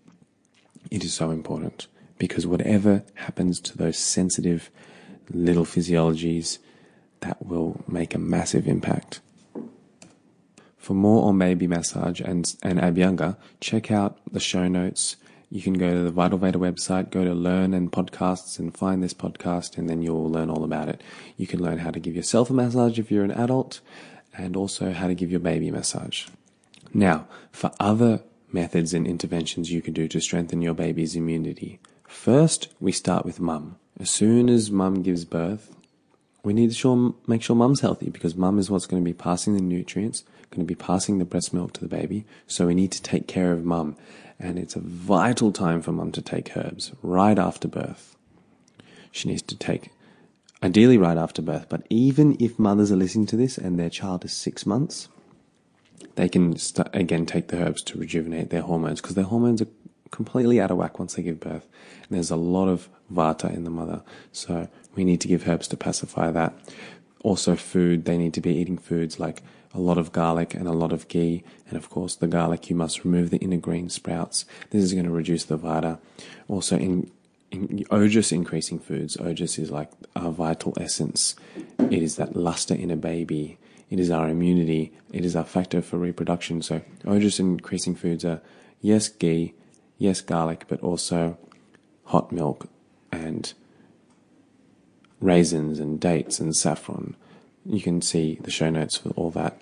it 0.91 1.03
is 1.03 1.13
so 1.13 1.31
important 1.31 1.87
because 2.17 2.45
whatever 2.47 3.03
happens 3.15 3.59
to 3.59 3.77
those 3.77 3.97
sensitive 3.97 4.69
little 5.29 5.65
physiologies, 5.65 6.59
that 7.23 7.45
will 7.45 7.81
make 7.87 8.13
a 8.13 8.19
massive 8.19 8.67
impact. 8.67 9.21
For 10.77 10.93
more 10.93 11.29
on 11.29 11.39
baby 11.39 11.67
massage 11.67 12.19
and, 12.19 12.53
and 12.61 12.79
Abhyanga, 12.79 13.37
check 13.61 13.89
out 13.91 14.19
the 14.29 14.41
show 14.41 14.67
notes. 14.67 15.15
You 15.49 15.61
can 15.61 15.75
go 15.75 15.93
to 15.93 16.01
the 16.01 16.11
Vital 16.11 16.37
Veda 16.37 16.59
website, 16.59 17.11
go 17.11 17.23
to 17.23 17.33
Learn 17.33 17.73
and 17.73 17.91
Podcasts 17.91 18.59
and 18.59 18.75
find 18.75 19.01
this 19.01 19.13
podcast, 19.13 19.77
and 19.77 19.89
then 19.89 20.01
you'll 20.01 20.29
learn 20.29 20.49
all 20.49 20.65
about 20.65 20.89
it. 20.89 20.99
You 21.37 21.47
can 21.47 21.61
learn 21.61 21.77
how 21.77 21.91
to 21.91 21.99
give 21.99 22.15
yourself 22.15 22.49
a 22.49 22.53
massage 22.53 22.99
if 22.99 23.09
you're 23.09 23.23
an 23.23 23.31
adult, 23.31 23.79
and 24.35 24.55
also 24.55 24.91
how 24.91 25.07
to 25.07 25.15
give 25.15 25.31
your 25.31 25.39
baby 25.39 25.69
a 25.69 25.71
massage. 25.71 26.27
Now, 26.93 27.27
for 27.51 27.71
other 27.79 28.21
methods 28.51 28.93
and 28.93 29.07
interventions 29.07 29.71
you 29.71 29.81
can 29.81 29.93
do 29.93 30.07
to 30.07 30.21
strengthen 30.21 30.61
your 30.61 30.73
baby's 30.73 31.15
immunity. 31.15 31.79
First, 32.07 32.69
we 32.79 32.91
start 32.91 33.25
with 33.25 33.39
mum. 33.39 33.77
As 33.99 34.09
soon 34.09 34.49
as 34.49 34.71
mum 34.71 35.01
gives 35.01 35.25
birth, 35.25 35.75
we 36.43 36.53
need 36.53 36.69
to 36.69 36.75
sure, 36.75 37.15
make 37.25 37.41
sure 37.41 37.55
mum's 37.55 37.81
healthy 37.81 38.09
because 38.09 38.35
mum 38.35 38.59
is 38.59 38.69
what's 38.69 38.85
going 38.85 39.01
to 39.01 39.09
be 39.09 39.13
passing 39.13 39.55
the 39.55 39.61
nutrients, 39.61 40.23
going 40.51 40.65
to 40.65 40.71
be 40.71 40.75
passing 40.75 41.17
the 41.17 41.25
breast 41.25 41.53
milk 41.53 41.73
to 41.73 41.81
the 41.81 41.87
baby. 41.87 42.25
So 42.47 42.67
we 42.67 42.75
need 42.75 42.91
to 42.91 43.01
take 43.01 43.27
care 43.27 43.53
of 43.53 43.65
mum. 43.65 43.95
And 44.39 44.59
it's 44.59 44.75
a 44.75 44.81
vital 44.81 45.51
time 45.51 45.81
for 45.81 45.91
mum 45.91 46.11
to 46.11 46.21
take 46.21 46.55
herbs 46.57 46.91
right 47.01 47.39
after 47.39 47.67
birth. 47.67 48.15
She 49.11 49.29
needs 49.29 49.43
to 49.43 49.55
take, 49.55 49.89
ideally 50.63 50.97
right 50.97 51.17
after 51.17 51.41
birth, 51.41 51.67
but 51.67 51.85
even 51.89 52.37
if 52.39 52.57
mothers 52.57 52.91
are 52.91 52.95
listening 52.95 53.25
to 53.27 53.35
this 53.35 53.57
and 53.57 53.77
their 53.77 53.89
child 53.89 54.23
is 54.23 54.33
six 54.33 54.65
months, 54.65 55.09
they 56.15 56.29
can 56.29 56.55
again 56.93 57.25
take 57.25 57.49
the 57.49 57.61
herbs 57.61 57.81
to 57.83 57.97
rejuvenate 57.97 58.49
their 58.49 58.61
hormones 58.61 59.01
because 59.01 59.15
their 59.15 59.25
hormones 59.25 59.61
are 59.61 59.67
completely 60.11 60.61
out 60.61 60.71
of 60.71 60.77
whack 60.77 60.99
once 60.99 61.15
they 61.15 61.23
give 61.23 61.39
birth. 61.39 61.67
And 62.03 62.11
there's 62.11 62.31
a 62.31 62.35
lot 62.35 62.67
of 62.67 62.87
vata 63.11 63.53
in 63.53 63.63
the 63.65 63.69
mother, 63.69 64.03
so 64.31 64.69
we 64.95 65.03
need 65.03 65.21
to 65.21 65.27
give 65.27 65.47
herbs 65.47 65.67
to 65.69 65.77
pacify 65.77 66.31
that. 66.31 66.53
Also, 67.23 67.55
food, 67.55 68.05
they 68.05 68.17
need 68.17 68.33
to 68.33 68.41
be 68.41 68.53
eating 68.53 68.77
foods 68.77 69.19
like 69.19 69.43
a 69.73 69.79
lot 69.79 69.97
of 69.97 70.11
garlic 70.11 70.53
and 70.53 70.67
a 70.67 70.73
lot 70.73 70.91
of 70.93 71.07
ghee. 71.07 71.43
And 71.67 71.77
of 71.77 71.89
course, 71.89 72.15
the 72.15 72.27
garlic, 72.27 72.69
you 72.69 72.75
must 72.75 73.05
remove 73.05 73.29
the 73.29 73.37
inner 73.37 73.57
green 73.57 73.89
sprouts. 73.89 74.45
This 74.69 74.83
is 74.83 74.93
going 74.93 75.05
to 75.05 75.11
reduce 75.11 75.45
the 75.45 75.57
vata. 75.57 75.99
Also, 76.47 76.77
in 76.77 77.09
ojas 77.53 78.31
increasing 78.31 78.79
foods, 78.79 79.17
ojas 79.17 79.59
is 79.59 79.71
like 79.71 79.91
our 80.15 80.31
vital 80.31 80.73
essence. 80.79 81.35
It 81.79 82.01
is 82.01 82.15
that 82.15 82.35
luster 82.35 82.73
in 82.73 82.91
a 82.91 82.95
baby. 82.95 83.57
It 83.89 83.99
is 83.99 84.09
our 84.09 84.27
immunity. 84.29 84.91
It 85.11 85.23
is 85.23 85.35
our 85.35 85.43
factor 85.43 85.81
for 85.81 85.97
reproduction. 85.97 86.61
So, 86.61 86.81
ojas 87.05 87.39
increasing 87.39 87.95
foods 87.95 88.25
are 88.25 88.41
yes, 88.81 89.07
ghee, 89.07 89.53
yes, 89.97 90.21
garlic, 90.21 90.65
but 90.67 90.81
also 90.81 91.37
hot 92.05 92.31
milk 92.31 92.67
and 93.11 93.53
raisins 95.21 95.79
and 95.79 95.99
dates 95.99 96.39
and 96.39 96.55
saffron. 96.55 97.15
You 97.65 97.81
can 97.81 98.01
see 98.01 98.39
the 98.41 98.51
show 98.51 98.69
notes 98.69 98.97
for 98.97 99.09
all 99.11 99.31
that. 99.31 99.59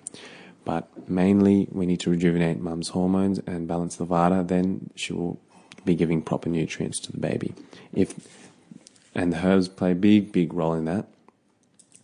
But 0.64 1.08
mainly, 1.08 1.68
we 1.70 1.86
need 1.86 2.00
to 2.00 2.10
rejuvenate 2.10 2.60
mum's 2.60 2.90
hormones 2.90 3.40
and 3.46 3.68
balance 3.68 3.96
the 3.96 4.06
vata. 4.06 4.46
Then 4.46 4.90
she 4.94 5.12
will 5.12 5.40
be 5.84 5.94
giving 5.94 6.22
proper 6.22 6.48
nutrients 6.48 6.98
to 7.00 7.12
the 7.12 7.18
baby. 7.18 7.54
If 7.92 8.14
and 9.14 9.32
the 9.32 9.46
herbs 9.46 9.68
play 9.68 9.92
a 9.92 9.94
big, 9.96 10.32
big 10.32 10.54
role 10.54 10.74
in 10.74 10.86
that, 10.86 11.06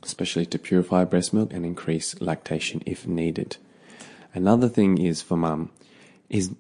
especially 0.03 0.47
to 0.47 0.59
purify 0.59 1.05
breast 1.05 1.33
milk 1.33 1.53
and 1.53 1.65
increase 1.65 2.21
lactation 2.21 2.83
if 2.85 3.07
needed. 3.07 3.57
Another 4.35 4.69
thing 4.69 4.99
is 4.99 5.23
for 5.23 5.37
mum 5.37 5.71
is 6.29 6.55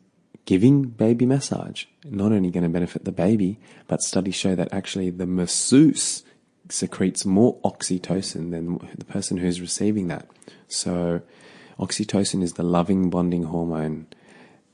giving 0.46 0.84
baby 0.84 1.26
massage. 1.26 1.84
Not 2.04 2.32
only 2.32 2.50
going 2.50 2.64
to 2.64 2.70
benefit 2.70 3.04
the 3.04 3.12
baby, 3.12 3.58
but 3.86 4.00
studies 4.00 4.34
show 4.34 4.54
that 4.54 4.72
actually 4.72 5.10
the 5.10 5.26
masseuse 5.26 6.22
secretes 6.70 7.26
more 7.26 7.58
oxytocin 7.58 8.50
than 8.50 8.78
the 8.96 9.04
person 9.04 9.36
who's 9.36 9.60
receiving 9.60 10.08
that. 10.08 10.26
So, 10.66 11.20
oxytocin 11.78 12.42
is 12.42 12.54
the 12.54 12.62
loving 12.62 13.10
bonding 13.10 13.44
hormone, 13.44 14.06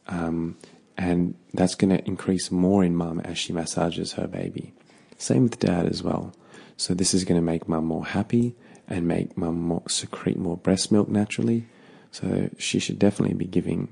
um, 0.06 0.56
and 0.96 1.34
that's 1.52 1.74
going 1.74 1.96
to 1.96 2.06
increase 2.06 2.50
more 2.50 2.84
in 2.84 2.94
mum 2.96 3.20
as 3.20 3.38
she 3.38 3.52
massages 3.52 4.12
her 4.12 4.26
baby. 4.26 4.72
Same 5.18 5.44
with 5.44 5.58
dad 5.58 5.86
as 5.86 6.02
well. 6.02 6.34
So, 6.76 6.94
this 6.94 7.14
is 7.14 7.24
going 7.24 7.40
to 7.40 7.44
make 7.44 7.68
mum 7.68 7.84
more 7.86 8.06
happy 8.06 8.54
and 8.88 9.06
make 9.06 9.36
mum 9.36 9.60
more, 9.60 9.82
secrete 9.88 10.38
more 10.38 10.56
breast 10.56 10.90
milk 10.90 11.08
naturally. 11.08 11.66
So, 12.10 12.50
she 12.58 12.78
should 12.78 12.98
definitely 12.98 13.36
be 13.36 13.46
giving, 13.46 13.88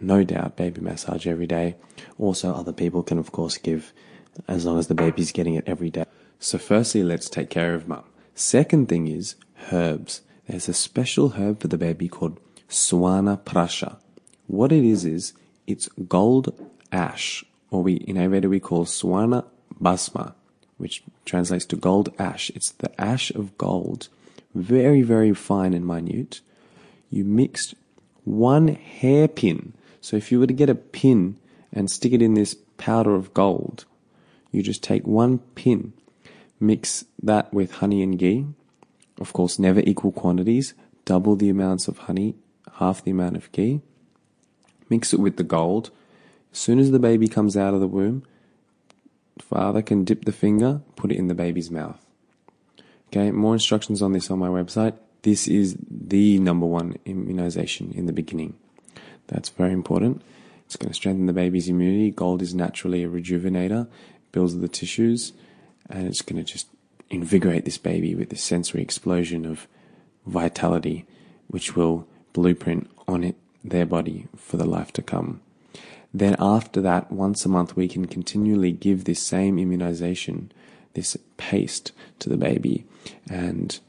no 0.00 0.24
doubt, 0.24 0.56
baby 0.56 0.80
massage 0.80 1.26
every 1.26 1.46
day. 1.46 1.76
Also, 2.18 2.52
other 2.52 2.72
people 2.72 3.02
can, 3.02 3.18
of 3.18 3.32
course, 3.32 3.56
give 3.56 3.92
as 4.48 4.64
long 4.64 4.78
as 4.78 4.88
the 4.88 4.94
baby's 4.94 5.32
getting 5.32 5.54
it 5.54 5.64
every 5.66 5.90
day. 5.90 6.06
So, 6.40 6.58
firstly, 6.58 7.02
let's 7.02 7.28
take 7.28 7.50
care 7.50 7.74
of 7.74 7.88
mum. 7.88 8.04
Second 8.34 8.88
thing 8.88 9.06
is 9.06 9.36
herbs. 9.72 10.22
There's 10.48 10.68
a 10.68 10.74
special 10.74 11.30
herb 11.30 11.60
for 11.60 11.68
the 11.68 11.78
baby 11.78 12.08
called 12.08 12.38
Swarna 12.68 13.40
prasha. 13.40 13.98
What 14.46 14.72
it 14.72 14.84
is 14.84 15.04
is 15.04 15.32
it's 15.66 15.88
gold 16.08 16.54
ash, 16.92 17.44
or 17.70 17.82
we 17.82 17.94
in 17.94 18.16
Ayurveda 18.16 18.48
we 18.48 18.60
call 18.60 18.84
Swarna 18.84 19.44
bhasma, 19.80 20.34
which 20.78 21.02
translates 21.24 21.64
to 21.66 21.76
gold 21.76 22.12
ash. 22.18 22.50
It's 22.54 22.72
the 22.72 22.98
ash 23.00 23.30
of 23.30 23.56
gold, 23.58 24.08
very 24.54 25.02
very 25.02 25.34
fine 25.34 25.74
and 25.74 25.86
minute. 25.86 26.40
You 27.10 27.24
mixed 27.24 27.74
one 28.24 28.68
hairpin. 28.68 29.74
So 30.00 30.16
if 30.16 30.32
you 30.32 30.40
were 30.40 30.46
to 30.46 30.52
get 30.52 30.68
a 30.68 30.74
pin 30.74 31.36
and 31.72 31.90
stick 31.90 32.12
it 32.12 32.22
in 32.22 32.34
this 32.34 32.56
powder 32.76 33.14
of 33.14 33.32
gold, 33.34 33.84
you 34.50 34.62
just 34.62 34.82
take 34.82 35.06
one 35.06 35.38
pin, 35.54 35.92
mix 36.60 37.04
that 37.22 37.52
with 37.52 37.72
honey 37.72 38.02
and 38.02 38.18
ghee. 38.18 38.46
Of 39.20 39.32
course, 39.32 39.58
never 39.58 39.80
equal 39.80 40.12
quantities. 40.12 40.74
Double 41.04 41.36
the 41.36 41.50
amounts 41.50 41.86
of 41.88 41.98
honey, 41.98 42.34
half 42.74 43.04
the 43.04 43.10
amount 43.10 43.36
of 43.36 43.50
ghee. 43.52 43.80
Mix 44.88 45.12
it 45.12 45.20
with 45.20 45.36
the 45.36 45.44
gold. 45.44 45.90
As 46.52 46.58
soon 46.58 46.78
as 46.78 46.90
the 46.90 46.98
baby 46.98 47.28
comes 47.28 47.56
out 47.56 47.74
of 47.74 47.80
the 47.80 47.86
womb, 47.86 48.22
father 49.38 49.82
can 49.82 50.04
dip 50.04 50.24
the 50.24 50.32
finger, 50.32 50.82
put 50.96 51.10
it 51.10 51.18
in 51.18 51.28
the 51.28 51.34
baby's 51.34 51.70
mouth. 51.70 52.04
Okay, 53.08 53.30
more 53.30 53.54
instructions 53.54 54.02
on 54.02 54.12
this 54.12 54.30
on 54.30 54.38
my 54.38 54.48
website. 54.48 54.94
This 55.22 55.48
is 55.48 55.76
the 55.90 56.38
number 56.38 56.66
one 56.66 56.96
immunization 57.04 57.92
in 57.92 58.06
the 58.06 58.12
beginning. 58.12 58.54
That's 59.28 59.48
very 59.48 59.72
important. 59.72 60.22
It's 60.66 60.76
going 60.76 60.90
to 60.90 60.94
strengthen 60.94 61.26
the 61.26 61.32
baby's 61.32 61.68
immunity. 61.68 62.10
Gold 62.10 62.42
is 62.42 62.54
naturally 62.54 63.02
a 63.04 63.08
rejuvenator, 63.08 63.88
builds 64.32 64.58
the 64.58 64.68
tissues, 64.68 65.32
and 65.88 66.06
it's 66.06 66.22
going 66.22 66.44
to 66.44 66.52
just 66.52 66.68
invigorate 67.10 67.64
this 67.64 67.78
baby 67.78 68.14
with 68.14 68.30
this 68.30 68.42
sensory 68.42 68.82
explosion 68.82 69.46
of 69.46 69.68
vitality, 70.26 71.06
which 71.48 71.76
will 71.76 72.06
blueprint 72.32 72.90
on 73.06 73.22
it 73.22 73.36
their 73.64 73.86
body 73.86 74.26
for 74.36 74.56
the 74.56 74.66
life 74.66 74.92
to 74.92 75.02
come. 75.02 75.40
Then 76.12 76.36
after 76.38 76.80
that, 76.82 77.10
once 77.10 77.44
a 77.44 77.48
month, 77.48 77.74
we 77.74 77.88
can 77.88 78.06
continually 78.06 78.70
give 78.70 79.04
this 79.04 79.20
same 79.20 79.58
immunization, 79.58 80.52
this 80.92 81.16
paste 81.36 81.90
to 82.20 82.28
the 82.28 82.36
baby, 82.36 82.84
and 83.28 83.80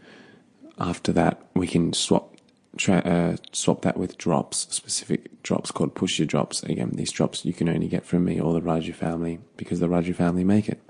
after 0.80 1.12
that, 1.14 1.46
we 1.54 1.68
can 1.68 1.94
swap 1.94 2.36
tra- 2.78 2.98
uh, 2.98 3.36
swap 3.52 3.82
that 3.84 3.98
with 3.98 4.18
drops, 4.18 4.68
specific 4.74 5.42
drops 5.44 5.72
called 5.72 5.96
Pushya 5.96 6.28
drops. 6.28 6.64
Again, 6.64 6.92
these 6.94 7.12
drops 7.12 7.46
you 7.46 7.54
can 7.54 7.70
only 7.70 7.88
get 7.88 8.06
from 8.06 8.26
me 8.26 8.40
or 8.40 8.54
the 8.54 8.62
Raju 8.62 8.94
family 8.94 9.40
because 9.58 9.80
the 9.80 9.88
Raju 9.88 10.16
family 10.16 10.44
make 10.44 10.68
it. 10.70 10.82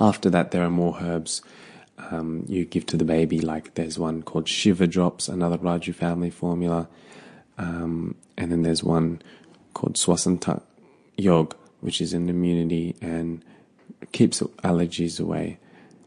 After 0.00 0.30
that, 0.30 0.50
there 0.50 0.62
are 0.62 0.70
more 0.70 0.98
herbs 1.00 1.42
um, 2.10 2.44
you 2.48 2.64
give 2.64 2.86
to 2.86 2.96
the 2.96 3.04
baby. 3.04 3.40
Like 3.40 3.74
there's 3.74 3.98
one 3.98 4.22
called 4.22 4.48
Shiva 4.48 4.86
drops, 4.86 5.28
another 5.28 5.58
Raju 5.58 5.94
family 5.94 6.30
formula, 6.30 6.88
um, 7.58 8.14
and 8.36 8.50
then 8.50 8.62
there's 8.62 8.82
one 8.82 9.20
called 9.74 9.96
Swasanta 9.96 10.62
Yog, 11.16 11.54
which 11.80 12.00
is 12.00 12.12
an 12.12 12.28
immunity 12.28 12.96
and 13.02 13.44
keeps 14.12 14.40
allergies 14.40 15.20
away. 15.20 15.58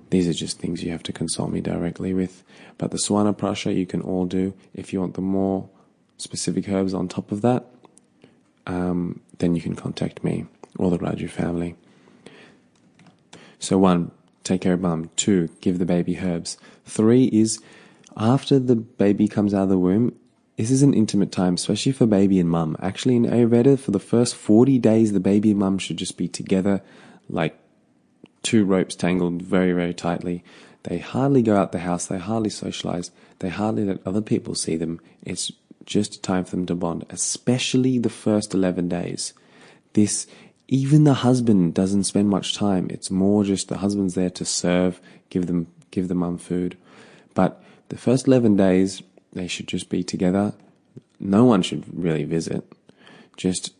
These 0.10 0.28
are 0.28 0.34
just 0.34 0.60
things 0.60 0.84
you 0.84 0.92
have 0.92 1.04
to 1.04 1.14
consult 1.14 1.52
me 1.52 1.62
directly 1.62 2.14
with. 2.14 2.44
But 2.78 2.92
the 2.92 2.98
Swarna 2.98 3.36
Prasha 3.36 3.76
you 3.76 3.86
can 3.86 4.02
all 4.02 4.26
do. 4.26 4.54
If 4.74 4.92
you 4.92 5.00
want 5.00 5.14
the 5.14 5.22
more 5.22 5.70
specific 6.18 6.68
herbs 6.70 6.94
on 6.94 7.08
top 7.08 7.32
of 7.32 7.42
that, 7.42 7.66
um, 8.68 9.22
then 9.40 9.56
you 9.56 9.62
can 9.62 9.76
contact 9.76 10.24
me 10.24 10.46
or 10.78 10.90
the 10.90 11.00
Raju 11.00 11.30
family. 11.30 11.76
So 13.60 13.78
one, 13.78 14.12
take 14.44 14.62
care 14.62 14.74
of 14.74 14.82
mum. 14.82 15.10
Two, 15.16 15.50
give 15.62 15.80
the 15.80 15.86
baby 15.86 16.18
herbs. 16.20 16.58
Three 16.86 17.26
is 17.26 17.60
after 18.18 18.60
the 18.60 18.76
baby 18.76 19.28
comes 19.28 19.54
out 19.54 19.64
of 19.64 19.70
the 19.70 19.78
womb, 19.78 20.16
this 20.58 20.70
is 20.70 20.82
an 20.84 20.94
intimate 20.94 21.32
time, 21.32 21.56
especially 21.56 21.92
for 21.92 22.06
baby 22.06 22.40
and 22.40 22.50
mum. 22.50 22.76
Actually, 22.82 23.16
in 23.16 23.26
Ayurveda, 23.26 23.80
for 23.80 23.92
the 23.92 24.00
first 24.00 24.36
40 24.36 24.78
days, 24.80 25.14
the 25.14 25.20
baby 25.20 25.52
and 25.52 25.60
mum 25.60 25.78
should 25.78 25.98
just 25.98 26.18
be 26.18 26.28
together 26.28 26.82
like 27.30 27.58
two 28.44 28.66
ropes 28.66 28.96
tangled 28.96 29.42
very, 29.42 29.74
very 29.74 29.94
tightly. 29.94 30.44
They 30.84 31.00
hardly 31.00 31.42
go 31.42 31.56
out 31.56 31.72
the 31.72 31.80
house, 31.80 32.06
they 32.08 32.18
hardly 32.18 32.50
socialize, 32.50 33.12
they 33.40 33.50
hardly 33.50 33.86
let 33.86 34.06
other 34.06 34.22
people 34.22 34.56
see 34.56 34.76
them. 34.76 35.00
It's 35.24 35.52
just 35.86 36.16
a 36.16 36.22
time 36.22 36.46
for 36.46 36.56
them 36.56 36.66
to 36.68 36.76
bond, 36.76 37.06
especially 37.10 38.00
the 38.00 38.10
first 38.10 38.54
11 38.54 38.90
days. 38.90 39.34
This, 39.94 40.28
even 40.68 41.04
the 41.04 41.16
husband 41.16 41.74
doesn't 41.74 42.06
spend 42.06 42.30
much 42.30 42.56
time. 42.56 42.88
It's 42.90 43.12
more 43.12 43.44
just 43.44 43.70
the 43.70 43.78
husband's 43.78 44.16
there 44.16 44.30
to 44.32 44.46
serve, 44.46 45.00
give 45.30 45.48
them, 45.48 45.68
give 45.92 46.08
the 46.08 46.16
mum 46.16 46.38
food. 46.38 46.78
But 47.34 47.64
the 47.90 47.98
first 47.98 48.28
11 48.28 48.56
days, 48.56 49.02
they 49.34 49.48
should 49.48 49.68
just 49.68 49.90
be 49.90 50.04
together. 50.04 50.54
No 51.20 51.46
one 51.46 51.62
should 51.62 51.86
really 51.94 52.24
visit. 52.24 52.72
Just 53.38 53.74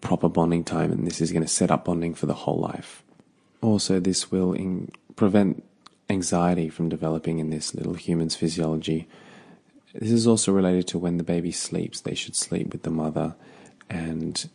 proper 0.00 0.28
bonding 0.28 0.64
time, 0.64 0.92
and 0.92 1.06
this 1.06 1.20
is 1.20 1.32
going 1.32 1.42
to 1.42 1.48
set 1.48 1.70
up 1.70 1.84
bonding 1.84 2.14
for 2.14 2.26
the 2.26 2.34
whole 2.34 2.58
life. 2.58 3.02
Also, 3.60 3.98
this 3.98 4.30
will 4.30 4.52
in- 4.52 4.90
prevent 5.16 5.64
anxiety 6.10 6.68
from 6.68 6.88
developing 6.88 7.38
in 7.38 7.50
this 7.50 7.74
little 7.74 7.94
human's 7.94 8.36
physiology. 8.36 9.08
This 9.94 10.10
is 10.10 10.26
also 10.26 10.52
related 10.52 10.86
to 10.88 10.98
when 10.98 11.16
the 11.16 11.24
baby 11.24 11.52
sleeps. 11.52 12.00
They 12.00 12.14
should 12.14 12.36
sleep 12.36 12.72
with 12.72 12.82
the 12.82 12.90
mother 12.90 13.34
and 13.90 14.48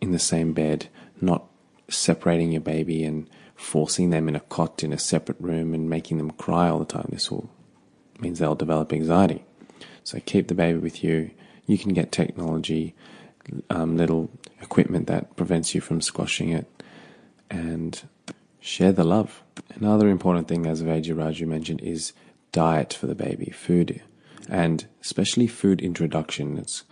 in 0.00 0.12
the 0.12 0.18
same 0.18 0.52
bed, 0.52 0.88
not 1.20 1.46
separating 1.88 2.52
your 2.52 2.60
baby 2.60 3.04
and 3.04 3.28
forcing 3.54 4.10
them 4.10 4.28
in 4.28 4.36
a 4.36 4.40
cot 4.40 4.82
in 4.82 4.92
a 4.92 4.98
separate 4.98 5.40
room 5.40 5.72
and 5.72 5.88
making 5.88 6.18
them 6.18 6.32
cry 6.32 6.68
all 6.68 6.78
the 6.78 6.84
time. 6.84 7.08
This 7.10 7.30
will 7.30 7.48
means 8.18 8.38
they'll 8.38 8.54
develop 8.54 8.92
anxiety. 8.92 9.44
So 10.04 10.20
keep 10.24 10.48
the 10.48 10.54
baby 10.54 10.78
with 10.78 11.02
you. 11.04 11.30
You 11.66 11.78
can 11.78 11.92
get 11.92 12.12
technology, 12.12 12.94
um, 13.70 13.96
little 13.96 14.30
equipment 14.60 15.06
that 15.06 15.36
prevents 15.36 15.74
you 15.74 15.80
from 15.80 16.00
squashing 16.00 16.50
it, 16.50 16.66
and 17.50 18.02
share 18.60 18.92
the 18.92 19.04
love. 19.04 19.42
Another 19.74 20.08
important 20.08 20.48
thing, 20.48 20.66
as 20.66 20.82
Vaidya 20.82 21.14
Raju 21.14 21.46
mentioned, 21.46 21.80
is 21.80 22.12
diet 22.52 22.92
for 22.92 23.06
the 23.06 23.14
baby, 23.14 23.50
food, 23.50 24.02
and 24.48 24.86
especially 25.00 25.46
food 25.46 25.80
introduction. 25.80 26.58
It's 26.58 26.84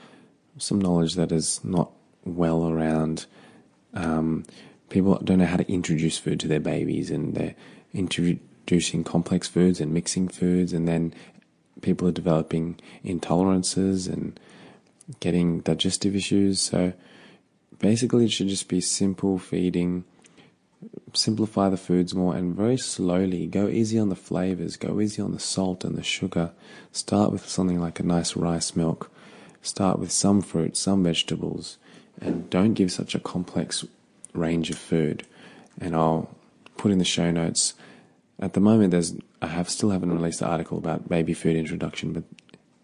some 0.58 0.80
knowledge 0.80 1.14
that 1.14 1.32
is 1.32 1.64
not 1.64 1.90
well 2.24 2.68
around. 2.68 3.26
Um, 3.94 4.44
people 4.88 5.18
don't 5.22 5.38
know 5.38 5.46
how 5.46 5.56
to 5.56 5.72
introduce 5.72 6.18
food 6.18 6.40
to 6.40 6.48
their 6.48 6.60
babies, 6.60 7.10
and 7.10 7.34
they're 7.34 7.54
introducing 7.92 9.04
complex 9.04 9.48
foods 9.48 9.80
and 9.80 9.92
mixing 9.92 10.28
foods, 10.28 10.72
and 10.72 10.86
then 10.86 11.14
people 11.82 12.08
are 12.08 12.12
developing 12.12 12.78
intolerances 13.04 14.10
and 14.12 14.38
getting 15.20 15.60
digestive 15.60 16.14
issues. 16.14 16.60
So 16.60 16.92
basically, 17.78 18.24
it 18.26 18.32
should 18.32 18.48
just 18.48 18.68
be 18.68 18.80
simple 18.80 19.38
feeding 19.38 20.04
simplify 21.12 21.68
the 21.68 21.76
foods 21.76 22.14
more 22.14 22.34
and 22.34 22.56
very 22.56 22.76
slowly 22.76 23.46
go 23.46 23.68
easy 23.68 23.98
on 23.98 24.08
the 24.08 24.16
flavors, 24.16 24.76
go 24.76 25.00
easy 25.00 25.20
on 25.20 25.32
the 25.32 25.38
salt 25.38 25.84
and 25.84 25.96
the 25.96 26.02
sugar. 26.02 26.52
Start 26.92 27.32
with 27.32 27.48
something 27.48 27.80
like 27.80 28.00
a 28.00 28.04
nice 28.04 28.36
rice 28.36 28.74
milk. 28.76 29.10
Start 29.62 29.98
with 29.98 30.10
some 30.10 30.40
fruit, 30.40 30.76
some 30.76 31.04
vegetables, 31.04 31.76
and 32.20 32.48
don't 32.48 32.74
give 32.74 32.90
such 32.90 33.14
a 33.14 33.20
complex 33.20 33.84
range 34.32 34.70
of 34.70 34.78
food. 34.78 35.26
And 35.78 35.94
I'll 35.94 36.34
put 36.76 36.92
in 36.92 36.98
the 36.98 37.04
show 37.04 37.30
notes. 37.30 37.74
At 38.40 38.54
the 38.54 38.60
moment, 38.60 38.90
there's 38.90 39.14
I 39.42 39.48
have 39.48 39.68
still 39.68 39.90
haven't 39.90 40.12
released 40.12 40.40
the 40.40 40.46
article 40.46 40.78
about 40.78 41.08
baby 41.08 41.34
food 41.34 41.56
introduction, 41.56 42.12
but 42.12 42.24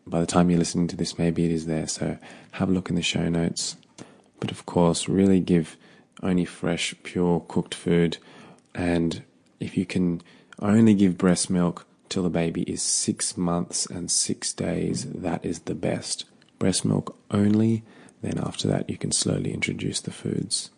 by 0.07 0.21
the 0.21 0.27
time 0.27 0.51
you're 0.51 0.59
listening 0.59 0.87
to 0.88 0.97
this, 0.97 1.19
maybe 1.19 1.45
it 1.45 1.51
is 1.51 1.66
there. 1.66 1.88
So 1.88 2.19
have 2.53 2.69
a 2.69 2.73
look 2.73 2.90
in 2.90 2.97
the 2.97 3.03
show 3.03 3.29
notes. 3.29 3.77
But 4.38 4.51
of 4.51 4.66
course, 4.66 5.09
really 5.09 5.40
give 5.40 5.77
only 6.23 6.45
fresh, 6.45 6.95
pure 7.03 7.40
cooked 7.49 7.75
food. 7.75 8.19
And 8.75 9.23
if 9.59 9.77
you 9.77 9.87
can 9.87 10.23
only 10.59 10.95
give 10.95 11.19
breast 11.19 11.49
milk 11.49 11.87
till 12.09 12.23
the 12.23 12.31
baby 12.31 12.62
is 12.62 12.83
six 12.83 13.37
months 13.37 13.87
and 13.87 14.11
six 14.11 14.53
days, 14.53 15.07
that 15.07 15.45
is 15.45 15.61
the 15.61 15.75
best. 15.75 16.27
Breast 16.59 16.85
milk 16.85 17.16
only, 17.31 17.83
then 18.23 18.38
after 18.38 18.69
that, 18.69 18.88
you 18.88 18.97
can 18.97 19.12
slowly 19.12 19.53
introduce 19.53 20.01
the 20.01 20.11
foods. 20.11 20.71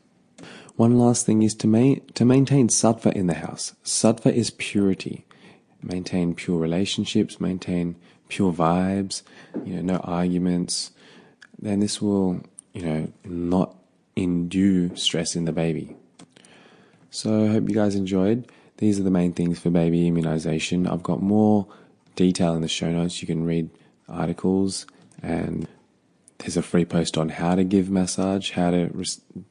One 0.79 0.97
last 0.97 1.27
thing 1.27 1.43
is 1.43 1.57
to, 1.57 1.67
ma- 1.67 1.97
to 2.15 2.25
maintain 2.25 2.69
sattva 2.69 3.13
in 3.13 3.27
the 3.27 3.35
house. 3.35 3.75
Sattva 3.85 4.33
is 4.33 4.51
purity. 4.51 5.27
Maintain 5.83 6.37
pure 6.37 6.57
relationships, 6.57 7.41
maintain 7.41 7.97
pure 8.29 8.53
vibes, 8.53 9.23
you 9.65 9.75
know, 9.75 9.95
no 9.95 9.99
arguments. 10.05 10.93
Then 11.61 11.81
this 11.81 12.01
will, 12.01 12.43
you 12.75 12.83
know, 12.83 13.13
not 13.25 13.75
indue 14.15 14.95
stress 14.95 15.35
in 15.35 15.47
the 15.47 15.53
baby. 15.53 15.97
So 17.11 17.47
I 17.47 17.49
hope 17.49 17.69
you 17.69 17.75
guys 17.75 17.97
enjoyed. 17.97 18.49
These 18.77 19.01
are 19.01 19.03
the 19.03 19.11
main 19.11 19.33
things 19.33 19.59
for 19.59 19.71
baby 19.71 20.07
immunization. 20.07 20.87
I've 20.87 21.03
got 21.03 21.21
more 21.21 21.67
detail 22.15 22.55
in 22.55 22.63
the 22.63 22.69
show 22.69 22.93
notes. 22.93 23.21
You 23.21 23.27
can 23.27 23.45
read 23.45 23.69
articles 24.09 24.87
and 25.25 25.67
there's 26.39 26.57
a 26.57 26.63
free 26.63 26.85
post 26.85 27.19
on 27.19 27.31
how 27.31 27.57
to 27.57 27.65
give 27.65 27.91
massage, 27.91 28.53
how 28.53 28.71
to 28.71 29.05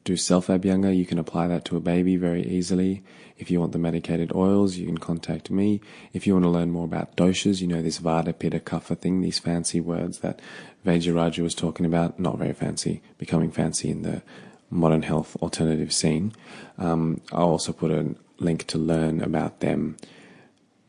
do 0.04 0.16
self 0.16 0.46
abhyanga. 0.46 0.96
You 0.96 1.04
can 1.04 1.18
apply 1.18 1.46
that 1.48 1.64
to 1.66 1.76
a 1.76 1.80
baby 1.80 2.16
very 2.16 2.42
easily. 2.42 3.02
If 3.36 3.50
you 3.50 3.60
want 3.60 3.72
the 3.72 3.78
medicated 3.78 4.32
oils, 4.34 4.76
you 4.76 4.86
can 4.86 4.98
contact 4.98 5.50
me. 5.50 5.80
If 6.12 6.26
you 6.26 6.32
want 6.32 6.44
to 6.44 6.50
learn 6.50 6.70
more 6.70 6.86
about 6.86 7.16
doshas, 7.16 7.60
you 7.60 7.68
know 7.68 7.82
this 7.82 8.00
Vata, 8.00 8.36
Pitta, 8.36 8.58
Kapha 8.58 8.98
thing, 8.98 9.20
these 9.20 9.38
fancy 9.38 9.80
words 9.80 10.20
that 10.20 10.40
Vaidya 10.84 11.12
Raju 11.12 11.42
was 11.42 11.54
talking 11.54 11.86
about, 11.86 12.18
not 12.18 12.38
very 12.38 12.54
fancy, 12.54 13.02
becoming 13.18 13.50
fancy 13.50 13.90
in 13.90 14.02
the 14.02 14.22
modern 14.70 15.02
health 15.02 15.36
alternative 15.36 15.92
scene. 15.92 16.32
Um, 16.78 17.20
I'll 17.32 17.50
also 17.50 17.72
put 17.72 17.90
a 17.90 18.14
link 18.38 18.66
to 18.68 18.78
learn 18.78 19.20
about 19.20 19.60
them. 19.60 19.96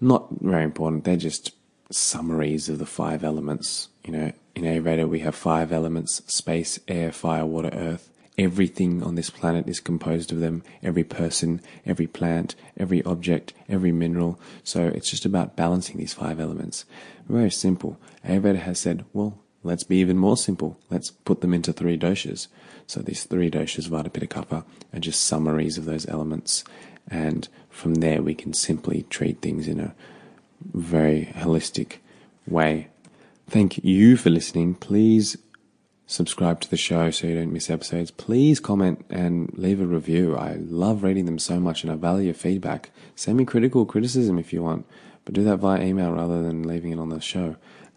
Not 0.02 0.28
very 0.40 0.64
important, 0.64 1.04
they're 1.04 1.18
just 1.18 1.54
summaries 1.92 2.70
of 2.70 2.80
the 2.80 2.86
five 2.86 3.24
elements. 3.24 3.90
You 4.06 4.14
know, 4.14 4.32
in 4.60 4.66
Ayurveda 4.66 5.08
we 5.08 5.20
have 5.20 5.36
five 5.36 5.72
elements 5.72 6.22
space, 6.28 6.80
air, 6.88 7.12
fire, 7.12 7.46
water, 7.46 7.70
earth. 7.74 8.10
Everything 8.38 9.04
on 9.04 9.16
this 9.16 9.30
planet 9.30 9.68
is 9.68 9.80
composed 9.80 10.32
of 10.32 10.40
them. 10.40 10.64
Every 10.82 11.04
person, 11.04 11.62
every 11.86 12.08
plant, 12.08 12.56
every 12.78 13.04
object, 13.04 13.54
every 13.68 13.92
mineral. 13.92 14.40
So 14.64 14.88
it's 14.88 15.10
just 15.10 15.26
about 15.26 15.58
balancing 15.58 15.98
these 15.98 16.14
five 16.14 16.40
elements. 16.40 16.86
Very 17.28 17.52
simple. 17.52 18.00
Ayurveda 18.26 18.60
has 18.60 18.80
said, 18.80 19.04
well, 19.12 19.40
let's 19.64 19.84
be 19.84 19.98
even 19.98 20.18
more 20.18 20.38
simple. 20.38 20.80
Let's 20.90 21.12
put 21.12 21.42
them 21.42 21.54
into 21.54 21.74
three 21.74 21.98
doshas. 21.98 22.48
So 22.88 23.02
these 23.02 23.26
three 23.26 23.52
doshas, 23.52 23.90
Vata, 23.90 24.12
Pitta, 24.12 24.28
Kapha, 24.28 24.64
are 24.94 25.00
just 25.00 25.24
summaries 25.24 25.78
of 25.78 25.86
those 25.86 26.08
elements. 26.08 26.64
And 27.10 27.48
from 27.70 27.96
there 27.96 28.22
we 28.22 28.36
can 28.36 28.54
simply 28.54 29.06
treat 29.10 29.42
things 29.42 29.68
in 29.68 29.80
a 29.80 29.96
very 30.74 31.34
holistic 31.36 31.98
way. 32.48 32.88
Thank 33.50 33.84
you 33.84 34.16
for 34.16 34.30
listening. 34.30 34.76
Please 34.76 35.36
subscribe 36.06 36.62
to 36.62 36.70
the 36.70 36.78
show 36.78 37.10
so 37.10 37.26
you 37.26 37.34
don't 37.34 37.52
miss 37.52 37.72
episodes. 37.72 38.12
Please 38.12 38.60
comment 38.60 39.04
and 39.10 39.52
leave 39.58 39.82
a 39.82 39.88
review. 39.88 40.38
I 40.38 40.58
love 40.60 41.02
reading 41.02 41.26
them 41.26 41.40
so 41.40 41.60
much 41.60 41.82
and 41.82 41.92
I 41.92 41.96
value 41.96 42.26
your 42.26 42.36
feedback. 42.36 42.92
Send 43.16 43.40
me 43.40 43.46
critical 43.46 43.88
criticism 43.88 44.38
if 44.38 44.54
you 44.54 44.62
want, 44.62 44.86
but 45.26 45.34
do 45.34 45.44
that 45.46 45.58
via 45.58 45.82
email 45.82 46.12
rather 46.12 46.44
than 46.44 46.62
leaving 46.62 46.92
it 46.92 47.00
on 47.00 47.10
the 47.10 47.20
show. 47.20 47.56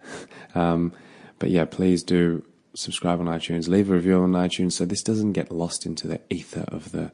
um, 0.54 0.94
but 1.38 1.50
yeah, 1.50 1.66
please 1.66 2.02
do 2.02 2.46
subscribe 2.72 3.20
on 3.20 3.26
iTunes, 3.26 3.68
leave 3.68 3.90
a 3.90 3.94
review 3.94 4.22
on 4.22 4.32
iTunes 4.32 4.72
so 4.72 4.86
this 4.86 5.02
doesn't 5.02 5.32
get 5.32 5.52
lost 5.52 5.84
into 5.84 6.08
the 6.08 6.18
ether 6.30 6.64
of 6.68 6.92
the 6.92 7.12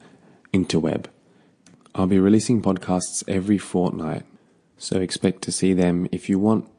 interweb. 0.53 1.07
I'll 1.93 2.07
be 2.07 2.21
releasing 2.21 2.63
podcasts 2.63 3.25
every 3.27 3.59
fortnight, 3.59 4.23
so 4.77 5.01
expect 5.01 5.43
to 5.43 5.51
see 5.51 5.73
them. 5.73 6.07
If 6.13 6.29
you 6.29 6.39
want 6.39 6.71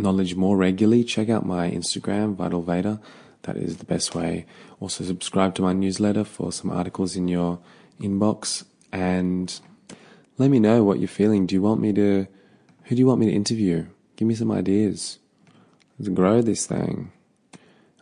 knowledge 0.00 0.34
more 0.34 0.56
regularly, 0.56 1.04
check 1.04 1.28
out 1.28 1.46
my 1.46 1.70
Instagram, 1.70 2.34
Vital 2.34 2.62
Veda. 2.62 3.00
That 3.42 3.56
is 3.56 3.78
the 3.78 3.84
best 3.84 4.14
way. 4.14 4.46
Also, 4.80 5.04
subscribe 5.04 5.54
to 5.54 5.62
my 5.62 5.72
newsletter 5.72 6.24
for 6.24 6.52
some 6.52 6.70
articles 6.70 7.16
in 7.16 7.28
your 7.28 7.58
inbox 8.00 8.64
and 8.92 9.60
let 10.38 10.50
me 10.50 10.58
know 10.58 10.82
what 10.82 10.98
you're 10.98 11.08
feeling. 11.08 11.46
Do 11.46 11.54
you 11.54 11.62
want 11.62 11.80
me 11.80 11.92
to, 11.92 12.26
who 12.84 12.94
do 12.94 12.98
you 12.98 13.06
want 13.06 13.20
me 13.20 13.26
to 13.26 13.32
interview? 13.32 13.86
Give 14.16 14.28
me 14.28 14.34
some 14.34 14.50
ideas. 14.50 15.18
Let's 15.98 16.08
grow 16.08 16.42
this 16.42 16.66
thing. 16.66 17.12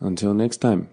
Until 0.01 0.35
next 0.35 0.59
time. 0.59 0.89